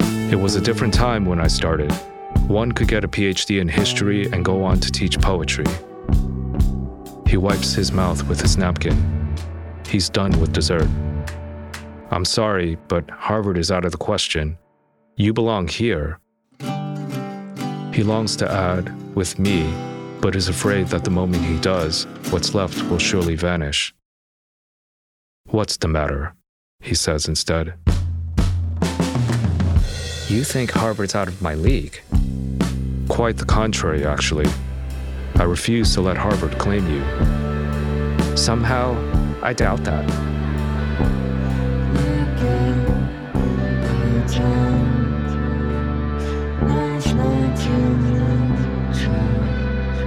It 0.00 0.34
was 0.34 0.56
a 0.56 0.60
different 0.60 0.92
time 0.92 1.24
when 1.24 1.40
I 1.40 1.46
started. 1.46 1.92
One 2.48 2.72
could 2.72 2.88
get 2.88 3.04
a 3.04 3.08
PhD 3.08 3.60
in 3.60 3.68
history 3.68 4.24
and 4.32 4.44
go 4.44 4.64
on 4.64 4.80
to 4.80 4.90
teach 4.90 5.20
poetry. 5.20 5.66
He 7.28 7.36
wipes 7.36 7.72
his 7.72 7.92
mouth 7.92 8.24
with 8.24 8.40
his 8.40 8.56
napkin. 8.56 9.36
He's 9.86 10.10
done 10.10 10.32
with 10.40 10.52
dessert. 10.52 10.88
I'm 12.10 12.24
sorry, 12.24 12.76
but 12.88 13.08
Harvard 13.08 13.56
is 13.56 13.70
out 13.70 13.84
of 13.84 13.92
the 13.92 13.98
question. 13.98 14.58
You 15.14 15.32
belong 15.32 15.68
here. 15.68 16.18
He 17.94 18.02
longs 18.02 18.34
to 18.38 18.50
add, 18.50 18.92
with 19.14 19.38
me, 19.38 19.72
but 20.22 20.36
is 20.36 20.48
afraid 20.48 20.86
that 20.86 21.02
the 21.04 21.10
moment 21.10 21.44
he 21.44 21.58
does, 21.58 22.04
what's 22.30 22.54
left 22.54 22.80
will 22.88 22.98
surely 22.98 23.34
vanish. 23.34 23.92
What's 25.46 25.76
the 25.76 25.88
matter? 25.88 26.34
He 26.80 26.94
says 26.94 27.26
instead. 27.26 27.74
You 30.28 30.44
think 30.44 30.70
Harvard's 30.70 31.16
out 31.16 31.26
of 31.28 31.42
my 31.42 31.54
league? 31.54 32.00
Quite 33.08 33.36
the 33.36 33.44
contrary, 33.44 34.06
actually. 34.06 34.46
I 35.34 35.42
refuse 35.42 35.92
to 35.94 36.00
let 36.00 36.16
Harvard 36.16 36.56
claim 36.56 36.88
you. 36.88 38.36
Somehow, 38.36 38.96
I 39.42 39.52
doubt 39.52 39.82
that. 39.84 40.31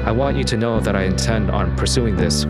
I 0.06 0.12
want 0.12 0.38
you 0.38 0.44
to 0.44 0.56
know 0.56 0.80
that 0.82 0.96
I 0.96 1.06
intend 1.06 1.50
on 1.50 1.76
pursuing 1.76 2.16
this, 2.16 2.46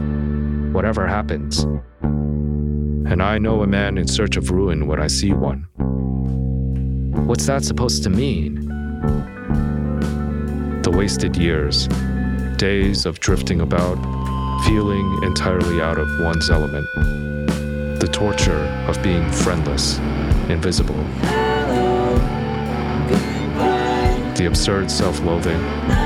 whatever 0.75 1.07
happens. 1.07 1.63
And 2.01 3.23
I 3.23 3.37
know 3.37 3.61
a 3.61 3.67
man 3.67 3.97
in 3.97 4.09
search 4.09 4.35
of 4.35 4.51
ruin 4.51 4.87
when 4.87 4.99
I 5.01 5.07
see 5.07 5.31
one. 5.31 5.65
What's 7.25 7.45
that 7.45 7.63
supposed 7.63 8.03
to 8.03 8.09
mean? 8.09 8.67
The 10.81 10.91
wasted 10.91 11.37
years, 11.37 11.87
days 12.57 13.05
of 13.05 13.21
drifting 13.21 13.61
about, 13.61 13.95
feeling 14.65 15.23
entirely 15.23 15.79
out 15.79 15.97
of 15.97 16.09
one's 16.19 16.49
element. 16.49 16.85
The 18.01 18.09
torture 18.11 18.65
of 18.89 19.01
being 19.01 19.31
friendless, 19.31 19.97
invisible. 20.49 21.01
The 24.35 24.45
absurd 24.45 24.91
self 24.91 25.21
loathing. 25.21 26.04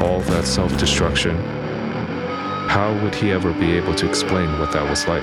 All 0.00 0.20
that 0.20 0.44
self 0.44 0.76
destruction. 0.78 1.36
How 2.68 2.98
would 3.02 3.14
he 3.14 3.32
ever 3.32 3.52
be 3.54 3.72
able 3.72 3.94
to 3.94 4.08
explain 4.08 4.58
what 4.58 4.72
that 4.72 4.88
was 4.88 5.08
like? 5.08 5.22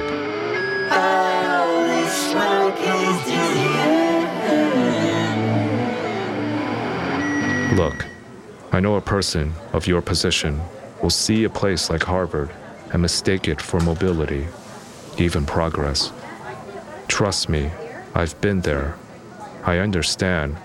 Look, 7.78 8.06
I 8.72 8.80
know 8.80 8.96
a 8.96 9.02
person 9.02 9.54
of 9.74 9.86
your 9.86 10.02
position 10.02 10.62
will 11.04 11.10
see 11.10 11.44
a 11.44 11.50
place 11.50 11.90
like 11.90 12.04
Harvard 12.04 12.50
and 12.92 13.02
mistake 13.02 13.48
it 13.48 13.62
for 13.62 13.80
mobility, 13.82 14.48
even 15.18 15.46
progress. 15.46 16.12
Trust 17.08 17.50
me, 17.50 17.70
I've 18.18 18.40
been 18.40 18.62
there. 18.62 18.96
I 19.66 19.80
understand. 19.80 20.56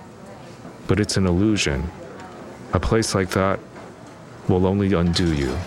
But 0.87 1.01
it's 1.01 1.17
an 1.17 1.27
illusion. 1.27 1.91
A 2.73 2.79
place 2.79 3.13
like 3.13 3.31
that 3.31 3.59
will 4.49 4.67
only 4.67 4.93
undo 4.93 5.35
you. 5.35 5.59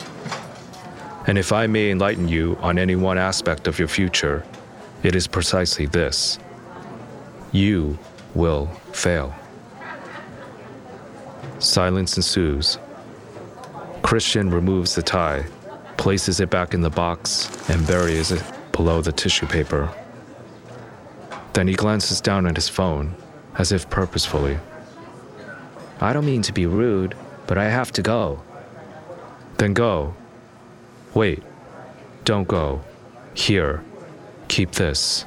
And 1.28 1.38
if 1.38 1.52
I 1.52 1.68
may 1.68 1.92
enlighten 1.92 2.30
you 2.30 2.58
on 2.62 2.80
any 2.80 2.96
one 2.96 3.18
aspect 3.18 3.68
of 3.68 3.80
your 3.80 3.90
future, 3.90 4.46
it 5.04 5.14
is 5.14 5.28
precisely 5.28 5.86
this 5.86 6.40
you 7.52 8.00
will 8.34 8.68
fail. 8.94 9.36
Silence 11.60 12.16
ensues. 12.18 12.80
Christian 14.02 14.50
removes 14.50 14.96
the 14.96 15.04
tie, 15.04 15.46
places 15.98 16.40
it 16.40 16.50
back 16.50 16.74
in 16.74 16.82
the 16.82 16.90
box, 16.90 17.50
and 17.70 17.86
buries 17.86 18.32
it 18.32 18.44
below 18.72 19.02
the 19.02 19.12
tissue 19.12 19.46
paper. 19.46 19.94
Then 21.54 21.68
he 21.68 21.76
glances 21.76 22.20
down 22.20 22.48
at 22.48 22.56
his 22.56 22.68
phone, 22.68 23.16
as 23.58 23.72
if 23.72 23.90
purposefully. 23.90 24.58
I 26.02 26.12
don't 26.12 26.26
mean 26.26 26.42
to 26.44 26.54
be 26.54 26.66
rude, 26.66 27.16
but 27.48 27.58
I 27.58 27.70
have 27.70 27.92
to 27.94 28.02
go. 28.02 28.42
Then 29.58 29.74
go. 29.74 30.16
Wait. 31.14 31.44
Don't 32.26 32.48
go. 32.48 32.82
Here. 33.34 33.84
Keep 34.48 34.72
this. 34.72 35.26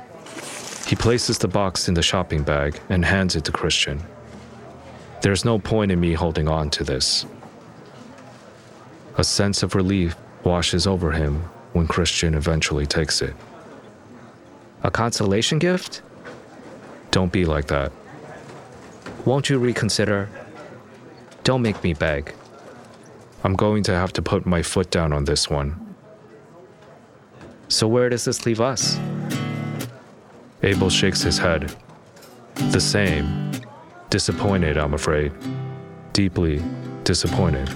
He 0.87 0.97
places 0.97 1.39
the 1.39 1.49
box 1.49 1.89
in 1.89 1.95
the 1.95 2.03
shopping 2.03 2.43
bag 2.43 2.81
and 2.89 3.05
hands 3.05 3.37
it 3.37 3.45
to 3.45 3.53
Christian. 3.53 4.03
There's 5.23 5.45
no 5.45 5.59
point 5.59 5.91
in 5.91 6.01
me 6.01 6.13
holding 6.13 6.49
on 6.49 6.71
to 6.71 6.85
this. 6.85 7.27
A 9.17 9.25
sense 9.25 9.63
of 9.63 9.75
relief 9.75 10.17
washes 10.45 10.87
over 10.87 11.13
him 11.13 11.43
when 11.73 11.89
Christian 11.89 12.35
eventually 12.35 12.87
takes 12.87 13.23
it. 13.23 13.35
A 14.83 14.91
consolation 14.91 15.59
gift? 15.59 16.03
Don't 17.17 17.33
be 17.33 17.47
like 17.47 17.69
that. 17.69 17.93
Won't 19.25 19.49
you 19.49 19.59
reconsider? 19.59 20.29
Don't 21.45 21.63
make 21.63 21.83
me 21.83 21.95
beg. 21.95 22.35
I'm 23.43 23.57
going 23.57 23.83
to 23.85 23.93
have 23.93 24.13
to 24.13 24.21
put 24.21 24.45
my 24.45 24.61
foot 24.61 24.91
down 24.91 25.15
on 25.15 25.25
this 25.25 25.49
one. 25.49 25.95
So, 27.69 27.89
where 27.89 28.11
does 28.11 28.27
this 28.27 28.45
leave 28.45 28.61
us? 28.61 28.99
Abel 30.63 30.91
shakes 30.91 31.23
his 31.23 31.39
head. 31.39 31.75
The 32.73 32.81
same. 32.83 33.51
Disappointed, 34.11 34.77
I'm 34.77 34.93
afraid. 34.93 35.33
Deeply 36.13 36.63
disappointed. 37.05 37.71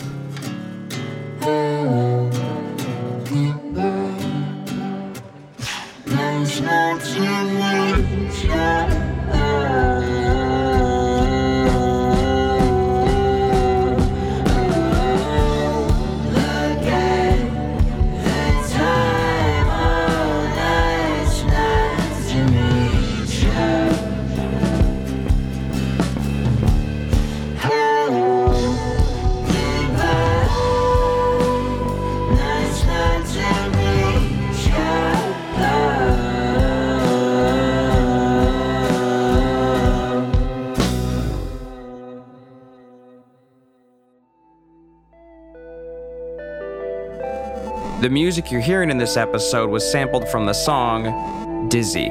The 48.01 48.09
music 48.09 48.51
you're 48.51 48.63
hearing 48.63 48.89
in 48.89 48.97
this 48.97 49.19
episode 49.19 49.69
was 49.69 49.87
sampled 49.93 50.27
from 50.27 50.47
the 50.47 50.55
song 50.55 51.69
Dizzy 51.69 52.09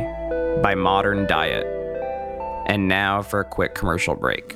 by 0.62 0.75
Modern 0.75 1.25
Diet. 1.25 1.65
And 2.67 2.88
now 2.88 3.23
for 3.23 3.39
a 3.39 3.43
quick 3.43 3.73
commercial 3.73 4.13
break. 4.13 4.56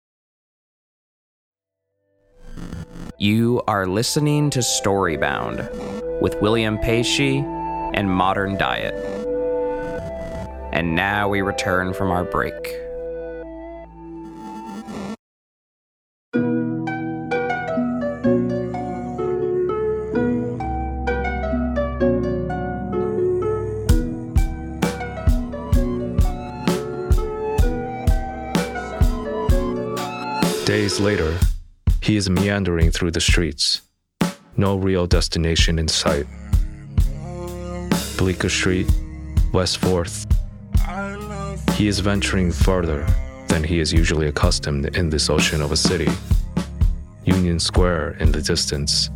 You 3.21 3.61
are 3.67 3.85
listening 3.85 4.49
to 4.49 4.61
Storybound 4.61 6.21
with 6.23 6.41
William 6.41 6.79
Pei 6.79 7.03
Shih 7.03 7.37
and 7.93 8.09
Modern 8.09 8.57
Diet. 8.57 8.95
And 10.73 10.95
now 10.95 11.29
we 11.29 11.41
return 11.41 11.93
from 11.93 12.09
our 12.09 12.23
break. 12.23 12.55
Days 30.65 30.99
later, 30.99 31.37
he 32.01 32.15
is 32.15 32.29
meandering 32.29 32.89
through 32.89 33.11
the 33.11 33.21
streets. 33.21 33.81
No 34.57 34.75
real 34.75 35.05
destination 35.05 35.77
in 35.77 35.87
sight. 35.87 36.25
Bleecker 38.17 38.49
Street, 38.49 38.91
West 39.53 39.79
4th. 39.81 40.25
He 41.75 41.87
is 41.87 41.99
venturing 41.99 42.51
farther 42.51 43.05
than 43.47 43.63
he 43.63 43.79
is 43.79 43.93
usually 43.93 44.27
accustomed 44.27 44.97
in 44.97 45.09
this 45.09 45.29
ocean 45.29 45.61
of 45.61 45.71
a 45.71 45.77
city. 45.77 46.11
Union 47.23 47.59
Square 47.59 48.17
in 48.19 48.31
the 48.31 48.41
distance. 48.41 49.09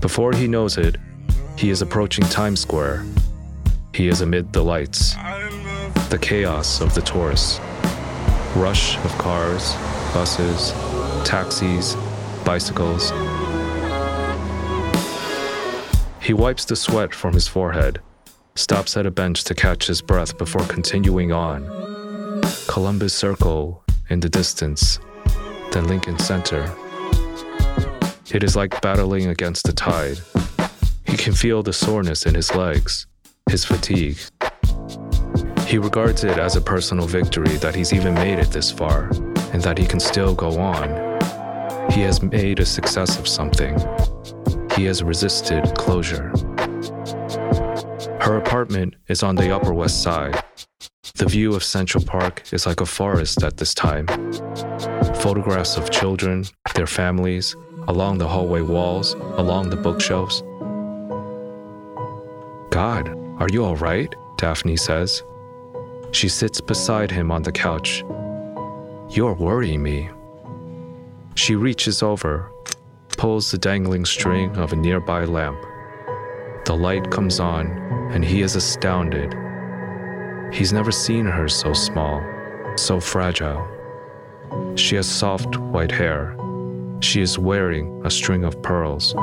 Before 0.00 0.32
he 0.32 0.48
knows 0.48 0.78
it, 0.78 0.96
he 1.56 1.68
is 1.68 1.82
approaching 1.82 2.24
Times 2.24 2.60
Square. 2.60 3.04
He 3.92 4.08
is 4.08 4.22
amid 4.22 4.52
the 4.52 4.62
lights, 4.62 5.14
the 6.08 6.18
chaos 6.20 6.80
of 6.80 6.94
the 6.94 7.02
tourists, 7.02 7.60
rush 8.56 8.96
of 8.98 9.12
cars, 9.18 9.74
buses, 10.14 10.72
taxis, 11.28 11.94
bicycles. 12.42 13.10
He 16.22 16.32
wipes 16.32 16.64
the 16.64 16.74
sweat 16.74 17.14
from 17.14 17.34
his 17.34 17.46
forehead, 17.46 18.00
stops 18.54 18.96
at 18.96 19.04
a 19.04 19.10
bench 19.10 19.44
to 19.44 19.54
catch 19.54 19.88
his 19.88 20.00
breath 20.00 20.38
before 20.38 20.64
continuing 20.64 21.30
on. 21.30 21.66
Columbus 22.66 23.12
Circle 23.12 23.84
in 24.08 24.20
the 24.20 24.30
distance, 24.30 25.00
then 25.70 25.86
Lincoln 25.86 26.18
Center. 26.18 26.74
It 28.32 28.42
is 28.42 28.56
like 28.56 28.80
battling 28.80 29.26
against 29.26 29.66
the 29.66 29.74
tide. 29.74 30.18
He 31.06 31.18
can 31.18 31.34
feel 31.34 31.62
the 31.62 31.74
soreness 31.74 32.24
in 32.24 32.34
his 32.34 32.54
legs, 32.54 33.06
his 33.50 33.66
fatigue. 33.66 34.18
He 35.66 35.76
regards 35.76 36.24
it 36.24 36.38
as 36.38 36.56
a 36.56 36.62
personal 36.62 37.06
victory 37.06 37.58
that 37.58 37.74
he's 37.74 37.92
even 37.92 38.14
made 38.14 38.38
it 38.38 38.50
this 38.50 38.70
far 38.70 39.10
and 39.52 39.60
that 39.62 39.76
he 39.76 39.86
can 39.86 40.00
still 40.00 40.34
go 40.34 40.58
on. 40.58 41.07
He 41.98 42.04
has 42.04 42.22
made 42.22 42.60
a 42.60 42.64
success 42.64 43.18
of 43.18 43.26
something. 43.26 43.76
He 44.76 44.84
has 44.84 45.02
resisted 45.02 45.64
closure. 45.76 46.28
Her 48.20 48.36
apartment 48.36 48.94
is 49.08 49.24
on 49.24 49.34
the 49.34 49.50
Upper 49.50 49.74
West 49.74 50.00
Side. 50.00 50.40
The 51.16 51.26
view 51.26 51.56
of 51.56 51.64
Central 51.64 52.04
Park 52.04 52.44
is 52.52 52.66
like 52.66 52.80
a 52.80 52.86
forest 52.86 53.42
at 53.42 53.56
this 53.56 53.74
time. 53.74 54.06
Photographs 55.16 55.76
of 55.76 55.90
children, 55.90 56.44
their 56.76 56.86
families, 56.86 57.56
along 57.88 58.18
the 58.18 58.28
hallway 58.28 58.60
walls, 58.60 59.14
along 59.14 59.70
the 59.70 59.76
bookshelves. 59.76 60.44
God, 62.70 63.08
are 63.40 63.48
you 63.50 63.64
all 63.64 63.74
right? 63.74 64.14
Daphne 64.36 64.76
says. 64.76 65.24
She 66.12 66.28
sits 66.28 66.60
beside 66.60 67.10
him 67.10 67.32
on 67.32 67.42
the 67.42 67.50
couch. 67.50 68.04
You're 69.10 69.34
worrying 69.34 69.82
me. 69.82 70.10
She 71.38 71.54
reaches 71.54 72.02
over, 72.02 72.50
pulls 73.16 73.52
the 73.52 73.58
dangling 73.58 74.04
string 74.04 74.56
of 74.56 74.72
a 74.72 74.76
nearby 74.76 75.24
lamp. 75.24 75.64
The 76.64 76.74
light 76.74 77.12
comes 77.12 77.38
on, 77.38 77.68
and 78.12 78.24
he 78.24 78.42
is 78.42 78.56
astounded. 78.56 79.36
He's 80.52 80.72
never 80.72 80.90
seen 80.90 81.26
her 81.26 81.46
so 81.46 81.72
small, 81.72 82.20
so 82.74 82.98
fragile. 82.98 83.64
She 84.74 84.96
has 84.96 85.08
soft 85.08 85.56
white 85.58 85.92
hair. 85.92 86.36
She 86.98 87.20
is 87.20 87.38
wearing 87.38 88.04
a 88.04 88.10
string 88.10 88.42
of 88.42 88.60
pearls. 88.60 89.14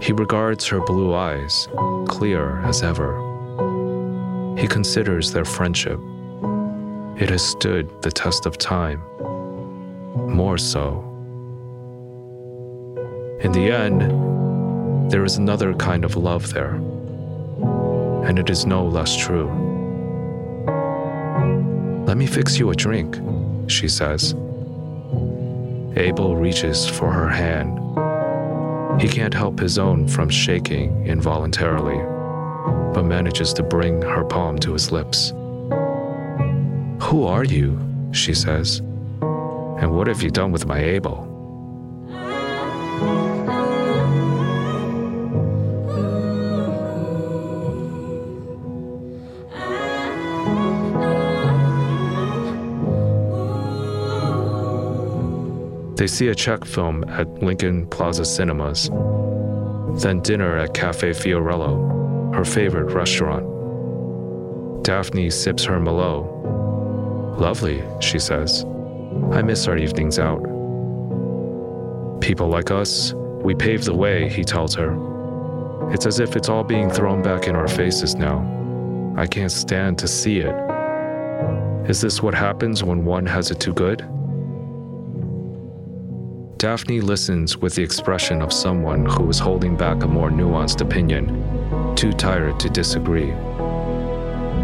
He 0.00 0.12
regards 0.12 0.64
her 0.68 0.80
blue 0.80 1.12
eyes, 1.12 1.66
clear 2.06 2.60
as 2.60 2.84
ever. 2.84 3.18
He 4.56 4.68
considers 4.68 5.32
their 5.32 5.44
friendship. 5.44 5.98
It 7.16 7.30
has 7.30 7.44
stood 7.44 8.00
the 8.00 8.12
test 8.12 8.46
of 8.46 8.58
time. 8.58 9.02
More 10.14 10.58
so. 10.58 11.04
In 13.40 13.52
the 13.52 13.70
end, 13.70 15.10
there 15.10 15.24
is 15.24 15.36
another 15.36 15.72
kind 15.74 16.04
of 16.04 16.16
love 16.16 16.52
there, 16.52 16.74
and 18.24 18.38
it 18.38 18.50
is 18.50 18.66
no 18.66 18.84
less 18.84 19.16
true. 19.16 19.48
Let 22.06 22.16
me 22.16 22.26
fix 22.26 22.58
you 22.58 22.70
a 22.70 22.74
drink, 22.74 23.16
she 23.68 23.88
says. 23.88 24.34
Abel 25.96 26.36
reaches 26.36 26.88
for 26.88 27.10
her 27.10 27.28
hand. 27.28 27.78
He 29.00 29.08
can't 29.08 29.32
help 29.34 29.58
his 29.58 29.78
own 29.78 30.08
from 30.08 30.28
shaking 30.28 31.06
involuntarily, 31.06 31.98
but 32.92 33.04
manages 33.04 33.52
to 33.54 33.62
bring 33.62 34.02
her 34.02 34.24
palm 34.24 34.58
to 34.58 34.72
his 34.72 34.92
lips. 34.92 35.30
Who 37.02 37.24
are 37.26 37.44
you? 37.44 37.78
she 38.12 38.34
says. 38.34 38.82
And 39.80 39.96
what 39.96 40.06
have 40.08 40.22
you 40.22 40.30
done 40.30 40.52
with 40.52 40.66
my 40.66 40.78
Abel? 40.78 41.26
They 55.96 56.06
see 56.06 56.28
a 56.28 56.34
Czech 56.34 56.64
film 56.64 57.04
at 57.08 57.42
Lincoln 57.42 57.86
Plaza 57.86 58.24
Cinemas, 58.24 58.88
then 60.02 60.20
dinner 60.22 60.56
at 60.56 60.72
Cafe 60.72 61.10
Fiorello, 61.10 62.34
her 62.34 62.44
favorite 62.44 62.94
restaurant. 62.94 63.44
Daphne 64.82 65.28
sips 65.28 65.64
her 65.64 65.78
Merlot. 65.78 67.38
Lovely, 67.38 67.82
she 68.00 68.18
says. 68.18 68.64
I 69.32 69.42
miss 69.42 69.68
our 69.68 69.78
evenings 69.78 70.18
out. 70.18 70.42
People 72.20 72.48
like 72.48 72.70
us, 72.70 73.14
we 73.14 73.54
pave 73.54 73.84
the 73.84 73.94
way, 73.94 74.28
he 74.28 74.44
tells 74.44 74.74
her. 74.74 74.90
It's 75.92 76.04
as 76.04 76.20
if 76.20 76.36
it's 76.36 76.48
all 76.48 76.64
being 76.64 76.90
thrown 76.90 77.22
back 77.22 77.46
in 77.46 77.56
our 77.56 77.68
faces 77.68 78.14
now. 78.14 78.44
I 79.16 79.26
can't 79.26 79.52
stand 79.52 79.98
to 79.98 80.08
see 80.08 80.40
it. 80.40 80.54
Is 81.88 82.00
this 82.00 82.22
what 82.22 82.34
happens 82.34 82.84
when 82.84 83.04
one 83.04 83.26
has 83.26 83.50
it 83.50 83.60
too 83.60 83.72
good? 83.72 83.98
Daphne 86.58 87.00
listens 87.00 87.56
with 87.56 87.74
the 87.74 87.82
expression 87.82 88.42
of 88.42 88.52
someone 88.52 89.06
who 89.06 89.28
is 89.30 89.38
holding 89.38 89.76
back 89.76 90.02
a 90.02 90.06
more 90.06 90.30
nuanced 90.30 90.80
opinion, 90.80 91.94
too 91.96 92.12
tired 92.12 92.60
to 92.60 92.68
disagree. 92.68 93.32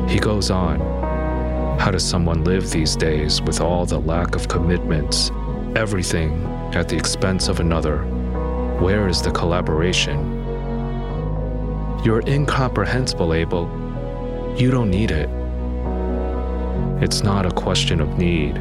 He 0.06 0.18
goes 0.18 0.50
on. 0.50 0.95
How 1.78 1.90
does 1.90 2.04
someone 2.04 2.42
live 2.42 2.70
these 2.70 2.96
days 2.96 3.40
with 3.42 3.60
all 3.60 3.86
the 3.86 4.00
lack 4.00 4.34
of 4.34 4.48
commitments, 4.48 5.30
everything 5.76 6.44
at 6.74 6.88
the 6.88 6.96
expense 6.96 7.48
of 7.48 7.60
another? 7.60 7.98
Where 8.80 9.06
is 9.08 9.22
the 9.22 9.30
collaboration? 9.30 10.32
You're 12.04 12.26
incomprehensible, 12.26 13.34
Abel. 13.34 13.68
You 14.56 14.70
don't 14.70 14.90
need 14.90 15.10
it. 15.10 15.28
It's 17.02 17.22
not 17.22 17.44
a 17.46 17.50
question 17.50 18.00
of 18.00 18.16
need. 18.16 18.54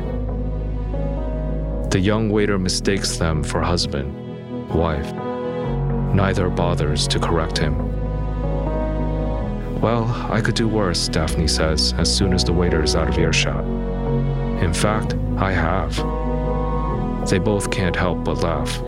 The 1.90 2.00
young 2.00 2.30
waiter 2.30 2.60
mistakes 2.60 3.18
them 3.18 3.44
for 3.44 3.62
husband, 3.62 4.14
wife. 4.70 5.14
Neither 6.14 6.50
bothers 6.50 7.08
to 7.08 7.20
correct 7.20 7.58
him. 7.58 7.95
Well, 9.82 10.06
I 10.32 10.42
could 10.42 10.56
do 10.56 10.68
worse, 10.68 11.08
Daphne 11.08 11.48
says 11.48 11.94
as 11.98 12.14
soon 12.16 12.34
as 12.34 12.44
the 12.44 12.54
waiter 12.54 12.82
is 12.82 12.96
out 12.96 13.10
of 13.10 13.18
earshot. 13.18 13.64
In 14.64 14.74
fact, 14.74 15.16
I 15.38 15.52
have. 15.52 15.96
They 17.30 17.40
both 17.40 17.70
can't 17.72 17.96
help 17.96 18.24
but 18.24 18.42
laugh. 18.42 18.82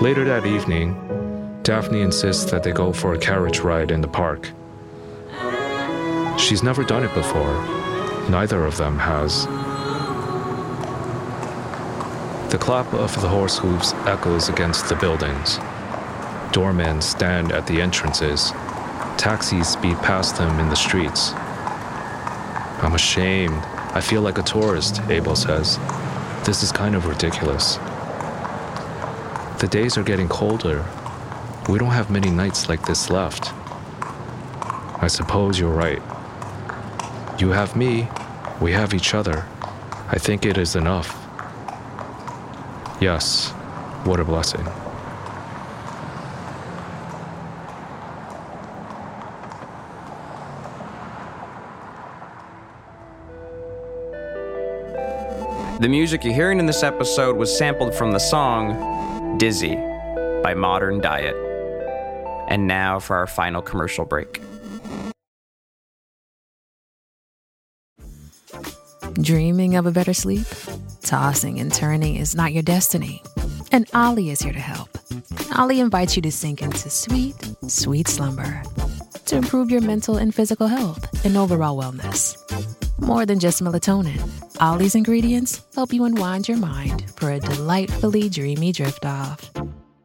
Later 0.00 0.24
that 0.24 0.46
evening, 0.46 1.60
Daphne 1.62 2.02
insists 2.02 2.50
that 2.50 2.62
they 2.62 2.72
go 2.72 2.92
for 2.92 3.14
a 3.14 3.18
carriage 3.18 3.60
ride 3.60 3.90
in 3.90 4.00
the 4.00 4.08
park. 4.08 4.50
She's 6.38 6.62
never 6.62 6.84
done 6.84 7.04
it 7.04 7.12
before. 7.14 7.52
Neither 8.30 8.64
of 8.64 8.76
them 8.76 8.98
has. 8.98 9.46
The 12.50 12.58
clap 12.58 12.94
of 12.94 13.20
the 13.20 13.28
horse 13.28 13.58
hooves 13.58 13.92
echoes 14.06 14.48
against 14.48 14.88
the 14.88 14.94
buildings. 14.94 15.58
Doormen 16.52 17.02
stand 17.02 17.52
at 17.52 17.66
the 17.66 17.82
entrances. 17.82 18.52
Taxis 19.18 19.72
speed 19.72 19.96
past 19.96 20.36
them 20.36 20.60
in 20.60 20.68
the 20.68 20.76
streets. 20.76 21.32
I'm 22.80 22.94
ashamed. 22.94 23.60
I 23.92 24.00
feel 24.00 24.22
like 24.22 24.38
a 24.38 24.42
tourist, 24.42 25.00
Abel 25.10 25.34
says. 25.34 25.76
This 26.44 26.62
is 26.62 26.70
kind 26.70 26.94
of 26.94 27.06
ridiculous. 27.06 27.78
The 29.60 29.68
days 29.68 29.98
are 29.98 30.04
getting 30.04 30.28
colder. 30.28 30.86
We 31.68 31.80
don't 31.80 31.90
have 31.90 32.10
many 32.10 32.30
nights 32.30 32.68
like 32.68 32.86
this 32.86 33.10
left. 33.10 33.52
I 35.02 35.08
suppose 35.08 35.58
you're 35.58 35.74
right. 35.74 36.00
You 37.40 37.50
have 37.50 37.74
me, 37.74 38.08
we 38.60 38.70
have 38.72 38.94
each 38.94 39.14
other. 39.14 39.44
I 40.10 40.18
think 40.18 40.46
it 40.46 40.56
is 40.56 40.76
enough. 40.76 41.10
Yes, 43.00 43.50
what 44.04 44.20
a 44.20 44.24
blessing. 44.24 44.66
The 55.80 55.88
music 55.88 56.24
you're 56.24 56.34
hearing 56.34 56.58
in 56.58 56.66
this 56.66 56.82
episode 56.82 57.36
was 57.36 57.56
sampled 57.56 57.94
from 57.94 58.10
the 58.10 58.18
song 58.18 59.38
Dizzy 59.38 59.76
by 60.42 60.52
Modern 60.52 61.00
Diet. 61.00 61.36
And 62.48 62.66
now 62.66 62.98
for 62.98 63.14
our 63.14 63.28
final 63.28 63.62
commercial 63.62 64.04
break. 64.04 64.42
Dreaming 69.22 69.76
of 69.76 69.86
a 69.86 69.92
better 69.92 70.14
sleep? 70.14 70.46
Tossing 71.02 71.60
and 71.60 71.72
turning 71.72 72.16
is 72.16 72.34
not 72.34 72.52
your 72.52 72.64
destiny. 72.64 73.22
And 73.70 73.88
Olly 73.94 74.30
is 74.30 74.42
here 74.42 74.52
to 74.52 74.58
help. 74.58 74.98
Olly 75.56 75.78
invites 75.78 76.16
you 76.16 76.22
to 76.22 76.32
sink 76.32 76.60
into 76.60 76.90
sweet, 76.90 77.36
sweet 77.68 78.08
slumber 78.08 78.64
to 79.26 79.36
improve 79.36 79.70
your 79.70 79.82
mental 79.82 80.16
and 80.16 80.34
physical 80.34 80.66
health 80.66 81.24
and 81.24 81.36
overall 81.36 81.80
wellness. 81.80 82.36
More 82.98 83.24
than 83.24 83.38
just 83.38 83.62
melatonin, 83.62 84.18
Olly's 84.60 84.94
ingredients 84.94 85.62
help 85.74 85.92
you 85.92 86.04
unwind 86.04 86.48
your 86.48 86.58
mind 86.58 87.10
for 87.16 87.30
a 87.30 87.40
delightfully 87.40 88.28
dreamy 88.28 88.72
drift 88.72 89.04
off. 89.04 89.50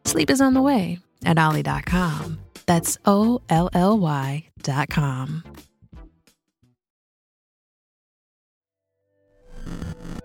Sleep 0.06 0.30
is 0.30 0.42
on 0.42 0.54
the 0.54 0.62
way 0.62 1.00
at 1.26 1.38
Olly.com. 1.38 2.39
That's 2.66 2.98
O 3.06 3.42
L 3.50 3.70
L 3.74 3.98
Y.com. 4.00 5.44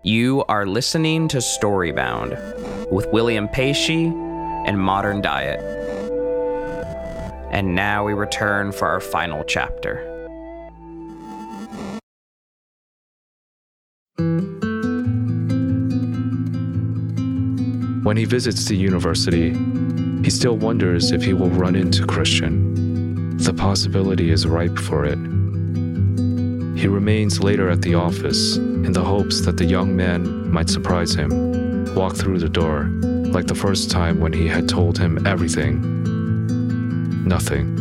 You 0.05 0.45
are 0.49 0.65
listening 0.65 1.29
to 1.29 1.39
Storybound 1.39 2.91
with 2.91 3.07
William 3.13 3.49
Pei 3.49 3.73
Shih 3.73 4.07
and 4.07 4.79
Modern 4.79 5.21
Diet. 5.21 5.61
And 7.51 7.75
now 7.75 8.07
we 8.07 8.13
return 8.13 8.73
for 8.73 8.87
our 8.87 9.01
final 9.01 9.43
chapter. 9.45 10.08
When 18.09 18.17
he 18.17 18.25
visits 18.25 18.65
the 18.65 18.75
university, 18.75 19.51
he 20.25 20.31
still 20.31 20.57
wonders 20.57 21.13
if 21.13 21.23
he 21.23 21.35
will 21.35 21.51
run 21.51 21.77
into 21.77 22.07
Christian. 22.07 23.37
The 23.37 23.53
possibility 23.53 24.31
is 24.31 24.47
ripe 24.47 24.79
for 24.79 25.05
it. 25.05 25.19
He 26.79 26.89
remains 26.89 27.41
later 27.41 27.69
at 27.69 27.83
the 27.83 27.97
office 27.97 28.57
in 28.57 28.93
the 28.93 29.05
hopes 29.05 29.43
that 29.43 29.59
the 29.59 29.67
young 29.67 29.95
man 29.95 30.51
might 30.51 30.71
surprise 30.71 31.13
him, 31.13 31.95
walk 31.95 32.17
through 32.17 32.39
the 32.39 32.49
door, 32.49 32.85
like 33.31 33.47
the 33.47 33.55
first 33.55 33.91
time 33.91 34.21
when 34.21 34.33
he 34.33 34.49
had 34.49 34.71
told 34.71 34.97
him 34.97 35.27
everything. 35.27 35.83
Nothing. 37.27 37.77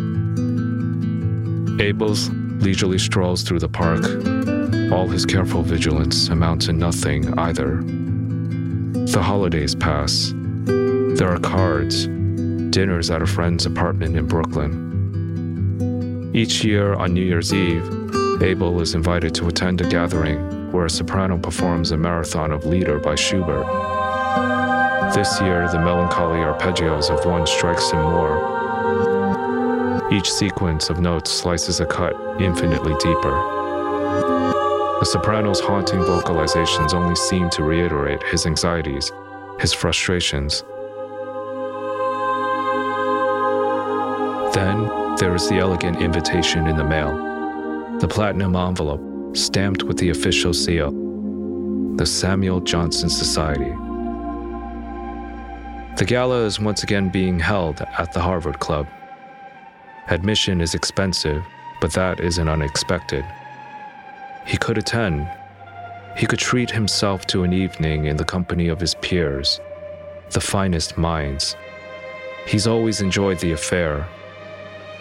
Abel's 1.80 2.30
leisurely 2.60 3.00
strolls 3.00 3.44
through 3.44 3.60
the 3.60 3.70
park. 3.70 4.04
All 4.92 5.08
his 5.08 5.26
careful 5.26 5.63
vigilance 5.63 6.28
amounts 6.28 6.66
to 6.66 6.74
nothing 6.74 7.34
either. 7.40 7.82
The 9.18 9.24
holidays 9.24 9.74
pass. 9.74 10.32
There 10.68 11.28
are 11.28 11.40
cards, 11.40 12.06
dinners 12.06 13.10
at 13.10 13.24
a 13.24 13.26
friend's 13.26 13.66
apartment 13.66 14.16
in 14.16 14.28
Brooklyn. 14.28 16.30
Each 16.36 16.64
year 16.64 16.94
on 16.94 17.16
New 17.16 17.24
Year's 17.24 17.52
Eve, 17.52 17.84
Abel 18.44 18.80
is 18.80 18.94
invited 18.94 19.34
to 19.34 19.48
attend 19.48 19.82
a 19.82 19.90
gathering 19.90 20.72
where 20.72 20.86
a 20.86 20.90
soprano 20.92 21.40
performs 21.40 21.90
a 21.90 21.98
marathon 21.98 22.52
of 22.52 22.68
Lieder 22.68 23.00
by 23.00 23.16
Schubert. 23.16 23.66
This 25.16 25.42
year, 25.42 25.68
the 25.72 25.80
melancholy 25.80 26.42
arpeggios 26.42 27.10
of 27.10 27.26
one 27.26 27.48
strikes 27.48 27.90
him 27.90 28.04
more. 28.04 28.38
Each 30.14 30.32
sequence 30.32 30.92
of 30.92 31.00
notes 31.00 31.32
slices 31.32 31.80
a 31.80 31.88
cut 31.88 32.14
infinitely 32.40 32.94
deeper. 33.00 33.57
Soprano's 35.12 35.62
haunting 35.62 36.00
vocalizations 36.00 36.93
only 36.93 37.15
seem 37.15 37.50
to 37.52 37.63
reiterate 37.63 38.22
his 38.24 38.46
anxieties, 38.46 39.10
his 39.58 39.72
frustrations. 39.72 40.63
Then 44.54 44.89
there 45.15 45.34
is 45.34 45.48
the 45.48 45.60
elegant 45.60 46.02
invitation 46.02 46.67
in 46.67 46.76
the 46.76 46.84
mail, 46.84 47.98
the 48.00 48.08
platinum 48.10 48.58
envelope 48.58 49.38
stamped 49.38 49.84
with 49.84 49.98
the 49.98 50.10
official 50.10 50.54
seal, 50.54 50.91
the 51.96 52.06
Samuel 52.06 52.60
Johnson 52.60 53.10
Society. 53.10 53.72
The 55.96 56.06
gala 56.06 56.43
is 56.43 56.60
once 56.60 56.84
again 56.84 57.08
being 57.08 57.39
held 57.39 57.80
at 57.98 58.12
the 58.12 58.20
Harvard 58.20 58.60
Club. 58.60 58.88
Admission 60.10 60.60
is 60.60 60.76
expensive, 60.76 61.46
but 61.80 61.93
that 61.93 62.20
isn't 62.20 62.50
unexpected. 62.50 63.24
He 64.48 64.56
could 64.56 64.78
attend. 64.78 65.30
He 66.16 66.26
could 66.26 66.40
treat 66.40 66.72
himself 66.72 67.28
to 67.28 67.44
an 67.44 67.52
evening 67.52 68.06
in 68.06 68.16
the 68.16 68.24
company 68.24 68.70
of 68.70 68.80
his 68.80 68.96
peers, 68.96 69.60
the 70.32 70.40
finest 70.40 70.98
minds. 70.98 71.58
He's 72.48 72.66
always 72.66 73.02
enjoyed 73.02 73.40
the 73.40 73.52
affair. 73.52 74.08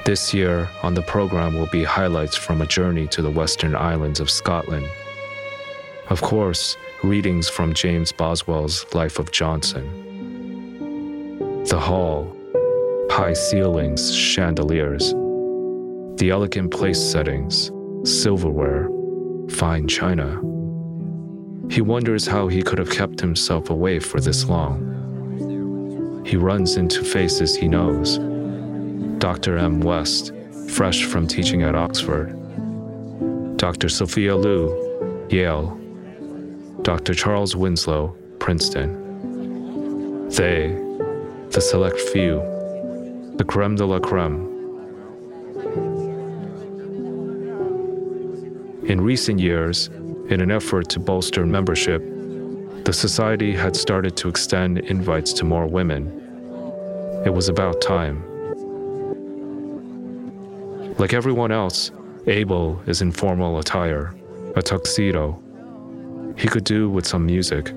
This 0.04 0.34
year, 0.34 0.68
on 0.82 0.94
the 0.94 1.02
program, 1.02 1.54
will 1.54 1.68
be 1.68 1.84
highlights 1.84 2.34
from 2.34 2.60
a 2.60 2.66
journey 2.66 3.06
to 3.08 3.22
the 3.22 3.30
western 3.30 3.76
islands 3.76 4.18
of 4.18 4.30
Scotland. 4.30 4.88
Of 6.10 6.22
course, 6.22 6.76
readings 7.04 7.48
from 7.48 7.72
James 7.72 8.10
Boswell's 8.10 8.84
Life 8.94 9.20
of 9.20 9.30
Johnson. 9.30 9.84
The 11.66 11.78
hall, 11.78 12.36
high 13.10 13.34
ceilings, 13.34 14.12
chandeliers, 14.12 15.12
the 16.18 16.30
elegant 16.30 16.72
place 16.72 17.00
settings, 17.00 17.70
silverware, 18.04 18.88
fine 19.50 19.88
china. 19.88 20.40
He 21.70 21.80
wonders 21.80 22.26
how 22.26 22.48
he 22.48 22.62
could 22.62 22.78
have 22.78 22.90
kept 22.90 23.20
himself 23.20 23.70
away 23.70 23.98
for 23.98 24.20
this 24.20 24.48
long. 24.48 26.24
He 26.26 26.36
runs 26.36 26.76
into 26.76 27.04
faces 27.04 27.56
he 27.56 27.68
knows. 27.68 28.18
Dr. 29.18 29.58
M. 29.58 29.80
West, 29.80 30.32
fresh 30.68 31.04
from 31.04 31.26
teaching 31.26 31.62
at 31.62 31.74
Oxford. 31.74 32.32
Dr. 33.56 33.88
Sophia 33.88 34.36
Liu, 34.36 35.26
Yale. 35.30 35.78
Dr. 36.82 37.14
Charles 37.14 37.56
Winslow, 37.56 38.14
Princeton. 38.38 40.28
They, 40.28 40.68
the 41.50 41.60
select 41.60 41.98
few, 41.98 42.42
the 43.36 43.44
creme 43.44 43.76
de 43.76 43.86
la 43.86 43.98
creme. 43.98 44.55
In 48.86 49.00
recent 49.00 49.40
years, 49.40 49.88
in 50.28 50.40
an 50.40 50.52
effort 50.52 50.88
to 50.90 51.00
bolster 51.00 51.44
membership, 51.44 52.00
the 52.84 52.92
society 52.92 53.52
had 53.52 53.74
started 53.74 54.16
to 54.18 54.28
extend 54.28 54.78
invites 54.78 55.32
to 55.32 55.44
more 55.44 55.66
women. 55.66 56.06
It 57.26 57.34
was 57.34 57.48
about 57.48 57.80
time. 57.80 58.22
Like 60.98 61.12
everyone 61.12 61.50
else, 61.50 61.90
Abel 62.28 62.80
is 62.86 63.02
in 63.02 63.10
formal 63.10 63.58
attire, 63.58 64.14
a 64.54 64.62
tuxedo. 64.62 65.42
He 66.38 66.46
could 66.46 66.62
do 66.62 66.88
with 66.88 67.08
some 67.08 67.26
music, 67.26 67.72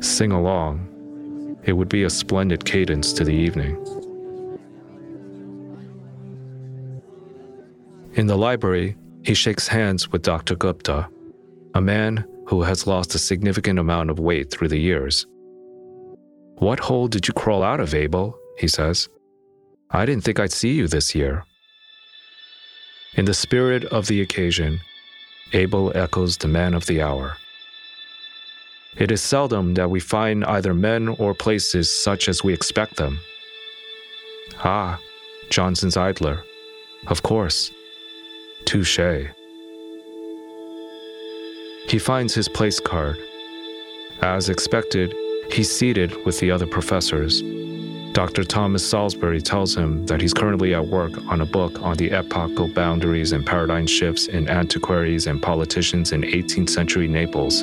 sing 0.00 0.32
along. 0.32 1.58
It 1.64 1.74
would 1.74 1.90
be 1.90 2.04
a 2.04 2.10
splendid 2.10 2.64
cadence 2.64 3.12
to 3.12 3.22
the 3.22 3.34
evening. 3.34 3.76
In 8.14 8.26
the 8.26 8.36
library, 8.36 8.96
he 9.28 9.34
shakes 9.34 9.68
hands 9.68 10.10
with 10.10 10.22
Dr. 10.22 10.56
Gupta, 10.56 11.06
a 11.74 11.82
man 11.82 12.24
who 12.46 12.62
has 12.62 12.86
lost 12.86 13.14
a 13.14 13.18
significant 13.18 13.78
amount 13.78 14.08
of 14.08 14.18
weight 14.18 14.50
through 14.50 14.68
the 14.68 14.80
years. 14.80 15.26
What 16.54 16.80
hole 16.80 17.08
did 17.08 17.28
you 17.28 17.34
crawl 17.34 17.62
out 17.62 17.78
of, 17.78 17.94
Abel? 17.94 18.38
he 18.56 18.68
says. 18.68 19.10
I 19.90 20.06
didn't 20.06 20.24
think 20.24 20.40
I'd 20.40 20.50
see 20.50 20.72
you 20.72 20.88
this 20.88 21.14
year. 21.14 21.44
In 23.16 23.26
the 23.26 23.34
spirit 23.34 23.84
of 23.84 24.06
the 24.06 24.22
occasion, 24.22 24.80
Abel 25.52 25.92
echoes 25.94 26.38
the 26.38 26.48
man 26.48 26.72
of 26.72 26.86
the 26.86 27.02
hour. 27.02 27.36
It 28.96 29.10
is 29.10 29.20
seldom 29.20 29.74
that 29.74 29.90
we 29.90 30.00
find 30.00 30.42
either 30.46 30.72
men 30.72 31.06
or 31.06 31.34
places 31.34 31.94
such 31.94 32.30
as 32.30 32.42
we 32.42 32.54
expect 32.54 32.96
them. 32.96 33.18
Ah, 34.64 34.98
Johnson's 35.50 35.98
idler. 35.98 36.44
Of 37.08 37.22
course. 37.22 37.70
Touche. 38.68 39.30
He 41.88 41.98
finds 41.98 42.34
his 42.34 42.50
place 42.50 42.78
card. 42.78 43.16
As 44.20 44.50
expected, 44.50 45.14
he's 45.50 45.74
seated 45.74 46.14
with 46.26 46.38
the 46.38 46.50
other 46.50 46.66
professors. 46.66 47.42
Dr. 48.12 48.44
Thomas 48.44 48.86
Salisbury 48.86 49.40
tells 49.40 49.74
him 49.74 50.04
that 50.04 50.20
he's 50.20 50.34
currently 50.34 50.74
at 50.74 50.86
work 50.86 51.16
on 51.28 51.40
a 51.40 51.46
book 51.46 51.80
on 51.80 51.96
the 51.96 52.10
epochal 52.10 52.68
boundaries 52.68 53.32
and 53.32 53.46
paradigm 53.46 53.86
shifts 53.86 54.26
in 54.26 54.50
antiquaries 54.50 55.26
and 55.26 55.40
politicians 55.40 56.12
in 56.12 56.20
18th 56.20 56.68
century 56.68 57.08
Naples. 57.08 57.60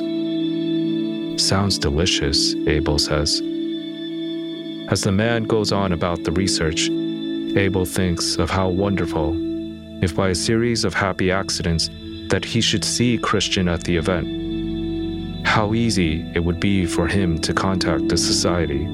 Sounds 1.40 1.78
delicious, 1.78 2.56
Abel 2.66 2.98
says. 2.98 3.40
As 4.90 5.02
the 5.02 5.12
man 5.12 5.44
goes 5.44 5.70
on 5.70 5.92
about 5.92 6.24
the 6.24 6.32
research, 6.32 6.90
Abel 7.56 7.84
thinks 7.84 8.38
of 8.38 8.50
how 8.50 8.68
wonderful, 8.68 9.55
if 10.02 10.14
by 10.14 10.30
a 10.30 10.34
series 10.34 10.84
of 10.84 10.94
happy 10.94 11.30
accidents, 11.30 11.90
that 12.28 12.44
he 12.44 12.60
should 12.60 12.84
see 12.84 13.18
Christian 13.18 13.68
at 13.68 13.84
the 13.84 13.96
event. 13.96 15.46
How 15.46 15.74
easy 15.74 16.30
it 16.34 16.40
would 16.40 16.60
be 16.60 16.86
for 16.86 17.06
him 17.06 17.38
to 17.40 17.54
contact 17.54 18.08
the 18.08 18.16
society 18.16 18.86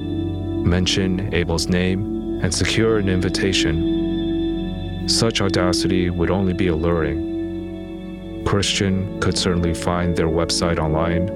mention 0.65 1.33
Abel's 1.35 1.69
name, 1.69 2.41
and 2.43 2.55
secure 2.55 2.99
an 2.99 3.09
invitation. 3.09 5.09
Such 5.09 5.41
audacity 5.41 6.11
would 6.11 6.31
only 6.31 6.53
be 6.53 6.69
alluring. 6.69 8.45
Christian 8.47 9.21
could 9.21 9.39
certainly 9.39 9.75
find 9.75 10.17
their 10.17 10.29
website 10.29 10.79
online. 10.79 11.29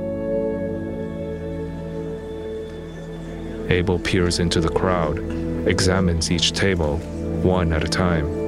Abel 3.70 3.98
peers 3.98 4.38
into 4.38 4.60
the 4.60 4.68
crowd, 4.68 5.18
examines 5.68 6.30
each 6.30 6.52
table, 6.52 6.98
one 7.42 7.72
at 7.72 7.82
a 7.84 7.88
time. 7.88 8.45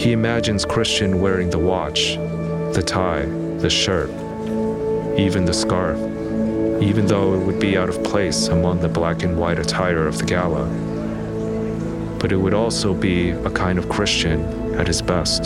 He 0.00 0.12
imagines 0.12 0.64
Christian 0.64 1.20
wearing 1.20 1.50
the 1.50 1.58
watch, 1.58 2.16
the 2.74 2.82
tie, 2.84 3.26
the 3.58 3.70
shirt, 3.70 4.10
even 5.18 5.44
the 5.44 5.54
scarf 5.54 5.98
even 6.80 7.06
though 7.06 7.34
it 7.34 7.44
would 7.44 7.60
be 7.60 7.76
out 7.76 7.90
of 7.90 8.02
place 8.02 8.48
among 8.48 8.80
the 8.80 8.88
black 8.88 9.22
and 9.22 9.38
white 9.38 9.58
attire 9.58 10.06
of 10.06 10.16
the 10.16 10.24
gala. 10.24 10.64
But 12.18 12.32
it 12.32 12.36
would 12.36 12.54
also 12.54 12.94
be 12.94 13.30
a 13.30 13.50
kind 13.50 13.78
of 13.78 13.88
Christian 13.88 14.74
at 14.76 14.86
his 14.86 15.02
best. 15.02 15.44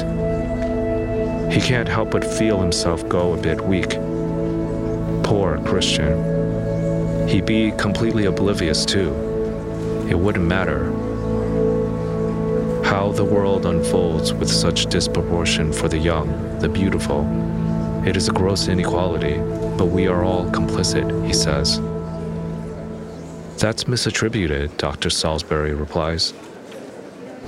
He 1.53 1.61
can't 1.61 1.89
help 1.89 2.13
but 2.13 2.25
feel 2.25 2.61
himself 2.61 3.09
go 3.09 3.33
a 3.33 3.37
bit 3.37 3.61
weak. 3.61 3.91
Poor 5.25 5.61
Christian. 5.67 7.29
He'd 7.29 7.47
be 7.47 7.73
completely 7.73 8.27
oblivious 8.27 8.85
too. 8.85 9.13
It 10.09 10.19
wouldn't 10.19 10.47
matter. 10.47 11.04
How 12.95 13.11
the 13.11 13.25
world 13.25 13.67
unfolds 13.67 14.33
with 14.33 14.49
such 14.49 14.87
disproportion 14.87 15.73
for 15.73 15.89
the 15.89 15.99
young, 15.99 16.29
the 16.61 16.69
beautiful. 16.69 17.27
It 18.07 18.17
is 18.17 18.29
a 18.29 18.33
gross 18.33 18.69
inequality 18.69 19.39
but 19.77 19.87
we 19.87 20.07
are 20.07 20.23
all 20.23 20.45
complicit, 20.53 21.27
he 21.27 21.33
says. 21.33 21.81
That's 23.59 23.85
misattributed, 23.85 24.77
Dr. 24.77 25.11
Salisbury 25.11 25.75
replies. 25.75 26.31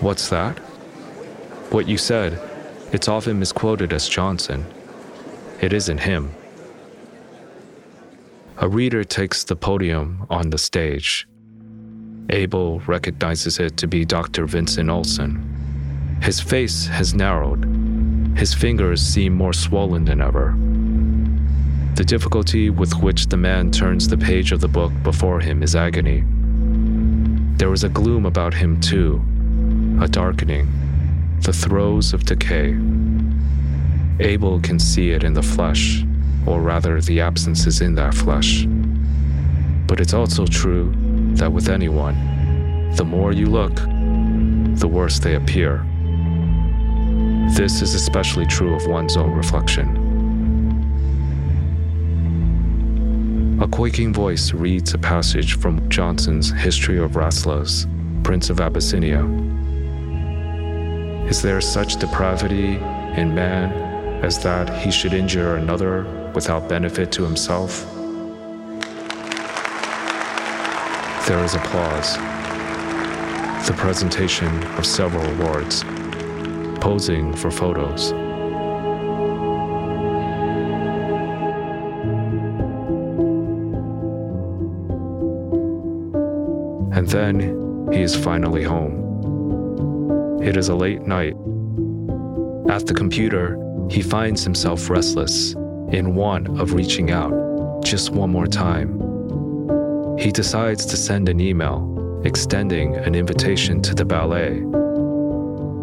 What's 0.00 0.28
that? 0.30 0.58
What 1.70 1.86
you 1.86 1.96
said. 1.96 2.40
It's 2.90 3.06
often 3.06 3.38
misquoted 3.38 3.92
as 3.92 4.08
Johnson. 4.08 4.66
It 5.60 5.72
isn't 5.72 5.98
him. 5.98 6.34
A 8.56 8.68
reader 8.68 9.04
takes 9.04 9.44
the 9.44 9.54
podium 9.54 10.26
on 10.28 10.50
the 10.50 10.58
stage. 10.58 11.28
Abel 12.30 12.80
recognizes 12.86 13.60
it 13.60 13.76
to 13.76 13.86
be 13.86 14.04
Dr. 14.04 14.46
Vincent 14.46 14.90
Olson. 14.90 16.18
His 16.22 16.40
face 16.40 16.86
has 16.86 17.14
narrowed. 17.14 17.64
His 18.36 18.52
fingers 18.52 19.00
seem 19.00 19.32
more 19.32 19.52
swollen 19.52 20.04
than 20.04 20.20
ever. 20.20 20.54
The 21.94 22.04
difficulty 22.04 22.68
with 22.68 22.94
which 23.00 23.26
the 23.28 23.36
man 23.36 23.70
turns 23.70 24.08
the 24.08 24.18
page 24.18 24.50
of 24.50 24.60
the 24.60 24.68
book 24.68 24.92
before 25.02 25.40
him 25.40 25.62
is 25.62 25.76
agony. 25.76 26.24
There 27.58 27.72
is 27.72 27.84
a 27.84 27.88
gloom 27.88 28.26
about 28.26 28.54
him, 28.54 28.80
too, 28.80 29.22
a 30.02 30.08
darkening, 30.08 30.68
the 31.42 31.52
throes 31.52 32.12
of 32.12 32.24
decay. 32.24 32.76
Abel 34.18 34.60
can 34.60 34.78
see 34.78 35.10
it 35.10 35.22
in 35.22 35.32
the 35.32 35.42
flesh, 35.42 36.04
or 36.44 36.60
rather, 36.60 37.00
the 37.00 37.20
absences 37.20 37.80
in 37.80 37.94
that 37.94 38.14
flesh. 38.14 38.66
But 39.86 40.00
it's 40.00 40.12
also 40.12 40.44
true 40.46 40.92
that 41.36 41.52
with 41.52 41.68
anyone, 41.68 42.90
the 42.96 43.04
more 43.04 43.32
you 43.32 43.46
look, 43.46 43.74
the 43.76 44.88
worse 44.88 45.18
they 45.18 45.34
appear. 45.34 45.84
This 47.50 47.82
is 47.82 47.94
especially 47.94 48.46
true 48.46 48.74
of 48.74 48.86
one's 48.86 49.16
own 49.16 49.32
reflection. 49.32 50.02
A 53.62 53.68
quaking 53.68 54.12
voice 54.12 54.52
reads 54.52 54.92
a 54.92 54.98
passage 54.98 55.56
from 55.56 55.88
Johnson's 55.88 56.50
History 56.50 56.98
of 56.98 57.12
Rasselas, 57.12 57.86
Prince 58.22 58.50
of 58.50 58.60
Abyssinia. 58.60 59.24
Is 61.28 61.40
there 61.40 61.60
such 61.60 61.96
depravity 61.96 62.76
in 63.20 63.34
man 63.34 63.72
as 64.22 64.38
that 64.42 64.68
he 64.82 64.90
should 64.90 65.14
injure 65.14 65.56
another 65.56 66.04
without 66.34 66.68
benefit 66.68 67.10
to 67.12 67.24
himself? 67.24 67.95
There 71.26 71.42
is 71.42 71.56
applause. 71.56 72.16
The 73.66 73.74
presentation 73.76 74.62
of 74.78 74.86
several 74.86 75.24
awards, 75.34 75.82
posing 76.80 77.34
for 77.34 77.50
photos. 77.50 78.12
And 86.96 87.08
then 87.08 87.90
he 87.92 88.02
is 88.02 88.14
finally 88.14 88.62
home. 88.62 90.40
It 90.40 90.56
is 90.56 90.68
a 90.68 90.76
late 90.76 91.02
night. 91.02 91.34
At 92.68 92.86
the 92.86 92.94
computer, 92.94 93.58
he 93.90 94.00
finds 94.00 94.44
himself 94.44 94.88
restless, 94.88 95.54
in 95.90 96.14
want 96.14 96.60
of 96.60 96.72
reaching 96.72 97.10
out 97.10 97.82
just 97.82 98.10
one 98.10 98.30
more 98.30 98.46
time. 98.46 98.95
He 100.18 100.32
decides 100.32 100.86
to 100.86 100.96
send 100.96 101.28
an 101.28 101.40
email 101.40 102.22
extending 102.24 102.96
an 102.96 103.14
invitation 103.14 103.82
to 103.82 103.94
the 103.94 104.04
ballet. 104.04 104.60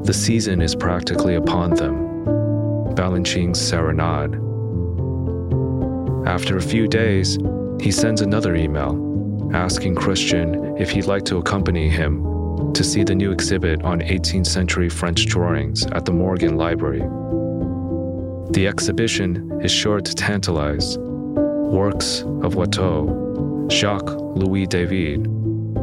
The 0.06 0.14
season 0.14 0.62
is 0.62 0.76
practically 0.76 1.36
upon 1.36 1.76
them. 1.76 2.94
Balanchine's 2.96 3.62
serenade. 3.62 4.34
After 6.28 6.58
a 6.58 6.62
few 6.62 6.88
days, 6.88 7.38
he 7.80 7.92
sends 7.92 8.22
another 8.22 8.56
email 8.56 9.12
asking 9.54 9.96
Christian 9.96 10.78
if 10.78 10.90
he'd 10.90 11.06
like 11.06 11.26
to 11.26 11.38
accompany 11.38 11.88
him 11.88 12.74
to 12.74 12.84
see 12.84 13.04
the 13.04 13.14
new 13.14 13.32
exhibit 13.32 13.84
on 13.84 14.00
18th 14.00 14.48
century 14.48 14.90
French 14.90 15.28
drawings 15.28 15.86
at 15.88 16.06
the 16.06 16.12
Morgan 16.12 16.58
Library. 16.58 17.02
The 18.52 18.68
exhibition 18.68 19.62
is 19.64 19.72
sure 19.72 20.02
to 20.02 20.16
tantalize. 20.16 20.98
Works 20.98 22.22
of 22.22 22.56
Watteau, 22.56 23.33
Jacques 23.70 24.10
Louis 24.36 24.68
David, 24.68 25.24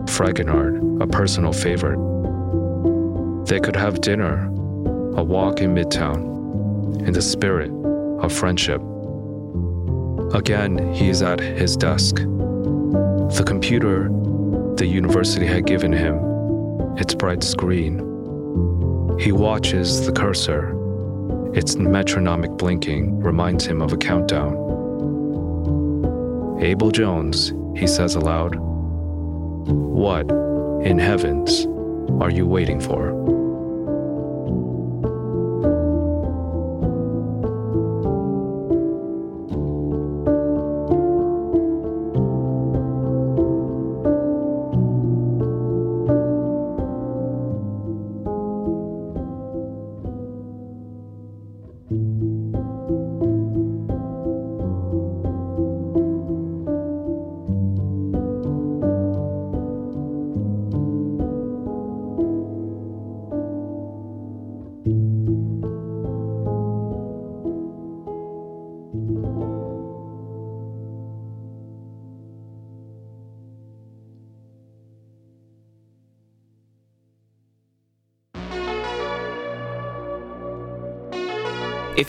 Fragonard, 0.07 1.03
a 1.03 1.07
personal 1.07 1.53
favorite. 1.53 1.99
They 3.47 3.61
could 3.61 3.77
have 3.77 4.01
dinner, 4.01 4.47
a 5.17 5.23
walk 5.23 5.61
in 5.61 5.75
Midtown, 5.75 7.07
in 7.07 7.13
the 7.13 7.23
spirit 7.23 7.71
of 8.23 8.33
friendship. 8.33 8.81
Again, 10.35 10.93
he 10.95 11.09
is 11.09 11.23
at 11.23 11.41
his 11.41 11.77
desk. 11.77 12.17
The 12.17 13.45
computer 13.47 14.09
the 14.77 14.87
university 14.87 15.47
had 15.47 15.67
given 15.67 15.93
him, 15.93 16.19
its 16.97 17.15
bright 17.15 17.43
screen. 17.43 17.99
He 19.19 19.33
watches 19.33 20.07
the 20.07 20.13
cursor. 20.13 20.77
Its 21.55 21.77
metronomic 21.77 22.51
blinking 22.53 23.21
reminds 23.21 23.67
him 23.67 23.83
of 23.83 23.93
a 23.93 23.97
countdown. 23.97 24.55
Abel 26.61 26.91
Jones, 26.91 27.53
he 27.77 27.87
says 27.87 28.15
aloud. 28.15 28.57
What, 28.57 30.31
in 30.85 30.99
heavens, 30.99 31.67
are 32.21 32.31
you 32.31 32.47
waiting 32.47 32.81
for? 32.81 33.11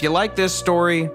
If 0.01 0.05
you 0.05 0.09
like 0.09 0.35
this 0.35 0.51
story, 0.51 1.11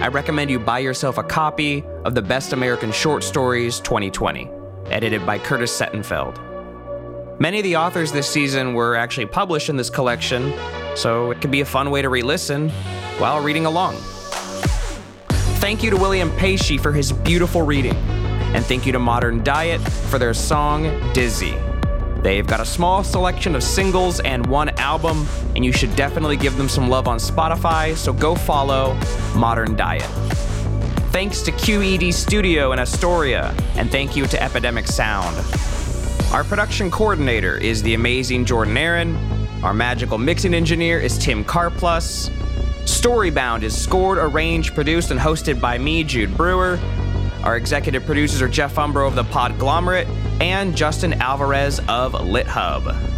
I 0.00 0.08
recommend 0.08 0.50
you 0.50 0.58
buy 0.58 0.78
yourself 0.78 1.18
a 1.18 1.22
copy 1.22 1.84
of 2.06 2.14
the 2.14 2.22
Best 2.22 2.54
American 2.54 2.90
Short 2.90 3.22
Stories 3.22 3.78
2020, 3.80 4.48
edited 4.86 5.26
by 5.26 5.38
Curtis 5.38 5.78
Sittenfeld. 5.78 6.40
Many 7.38 7.58
of 7.58 7.64
the 7.64 7.76
authors 7.76 8.12
this 8.12 8.26
season 8.26 8.72
were 8.72 8.96
actually 8.96 9.26
published 9.26 9.68
in 9.68 9.76
this 9.76 9.90
collection, 9.90 10.54
so 10.94 11.30
it 11.30 11.42
can 11.42 11.50
be 11.50 11.60
a 11.60 11.64
fun 11.66 11.90
way 11.90 12.00
to 12.00 12.08
re 12.08 12.22
listen 12.22 12.70
while 13.18 13.42
reading 13.42 13.66
along. 13.66 13.96
Thank 15.60 15.82
you 15.82 15.90
to 15.90 15.96
William 15.98 16.30
Pei 16.38 16.56
Shih 16.56 16.78
for 16.78 16.92
his 16.92 17.12
beautiful 17.12 17.60
reading, 17.60 17.96
and 18.54 18.64
thank 18.64 18.86
you 18.86 18.92
to 18.92 18.98
Modern 18.98 19.44
Diet 19.44 19.82
for 19.82 20.18
their 20.18 20.32
song 20.32 20.84
Dizzy. 21.12 21.54
They've 22.22 22.46
got 22.46 22.60
a 22.60 22.64
small 22.64 23.04
selection 23.04 23.54
of 23.54 23.62
singles 23.62 24.20
and 24.20 24.46
one 24.46 24.70
album, 24.86 25.26
and 25.56 25.64
you 25.64 25.72
should 25.72 25.96
definitely 25.96 26.36
give 26.36 26.56
them 26.56 26.68
some 26.68 26.88
love 26.88 27.08
on 27.08 27.18
Spotify, 27.18 27.96
so 27.96 28.12
go 28.12 28.36
follow 28.36 28.96
Modern 29.34 29.74
Diet. 29.74 30.08
Thanks 31.10 31.42
to 31.42 31.50
QED 31.50 32.14
Studio 32.14 32.70
in 32.70 32.78
Astoria, 32.78 33.52
and 33.74 33.90
thank 33.90 34.14
you 34.14 34.26
to 34.28 34.40
Epidemic 34.40 34.86
Sound. 34.86 35.36
Our 36.32 36.44
production 36.44 36.88
coordinator 36.90 37.56
is 37.56 37.82
the 37.82 37.94
amazing 37.94 38.44
Jordan 38.44 38.76
Aaron. 38.76 39.16
Our 39.64 39.74
magical 39.74 40.18
mixing 40.18 40.54
engineer 40.54 41.00
is 41.00 41.18
Tim 41.18 41.44
Carplus. 41.44 42.30
Storybound 42.84 43.64
is 43.64 43.76
scored, 43.76 44.18
arranged, 44.18 44.74
produced, 44.74 45.10
and 45.10 45.18
hosted 45.18 45.60
by 45.60 45.78
me, 45.78 46.04
Jude 46.04 46.36
Brewer. 46.36 46.78
Our 47.42 47.56
executive 47.56 48.04
producers 48.04 48.40
are 48.40 48.48
Jeff 48.48 48.76
Umbro 48.76 49.08
of 49.08 49.16
the 49.16 49.24
Podglomerate 49.24 50.08
and 50.40 50.76
Justin 50.76 51.14
Alvarez 51.14 51.80
of 51.88 52.12
LitHub. 52.12 53.15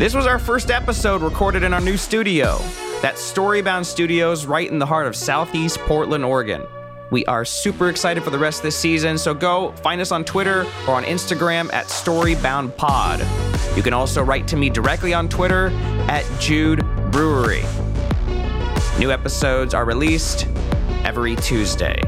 This 0.00 0.14
was 0.14 0.26
our 0.26 0.38
first 0.38 0.70
episode 0.70 1.20
recorded 1.20 1.62
in 1.62 1.74
our 1.74 1.80
new 1.82 1.98
studio. 1.98 2.56
That's 3.02 3.20
Storybound 3.20 3.84
Studios 3.84 4.46
right 4.46 4.66
in 4.66 4.78
the 4.78 4.86
heart 4.86 5.06
of 5.06 5.14
Southeast 5.14 5.78
Portland, 5.80 6.24
Oregon. 6.24 6.62
We 7.10 7.26
are 7.26 7.44
super 7.44 7.90
excited 7.90 8.22
for 8.22 8.30
the 8.30 8.38
rest 8.38 8.60
of 8.60 8.62
this 8.62 8.76
season, 8.76 9.18
so 9.18 9.34
go 9.34 9.72
find 9.82 10.00
us 10.00 10.10
on 10.10 10.24
Twitter 10.24 10.62
or 10.88 10.94
on 10.94 11.04
Instagram 11.04 11.70
at 11.74 11.88
StoryboundPod. 11.88 13.76
You 13.76 13.82
can 13.82 13.92
also 13.92 14.22
write 14.22 14.48
to 14.48 14.56
me 14.56 14.70
directly 14.70 15.12
on 15.12 15.28
Twitter 15.28 15.66
at 16.08 16.24
Jude 16.40 16.82
Brewery. 17.10 17.64
New 18.98 19.10
episodes 19.10 19.74
are 19.74 19.84
released 19.84 20.46
every 21.04 21.36
Tuesday. 21.36 22.00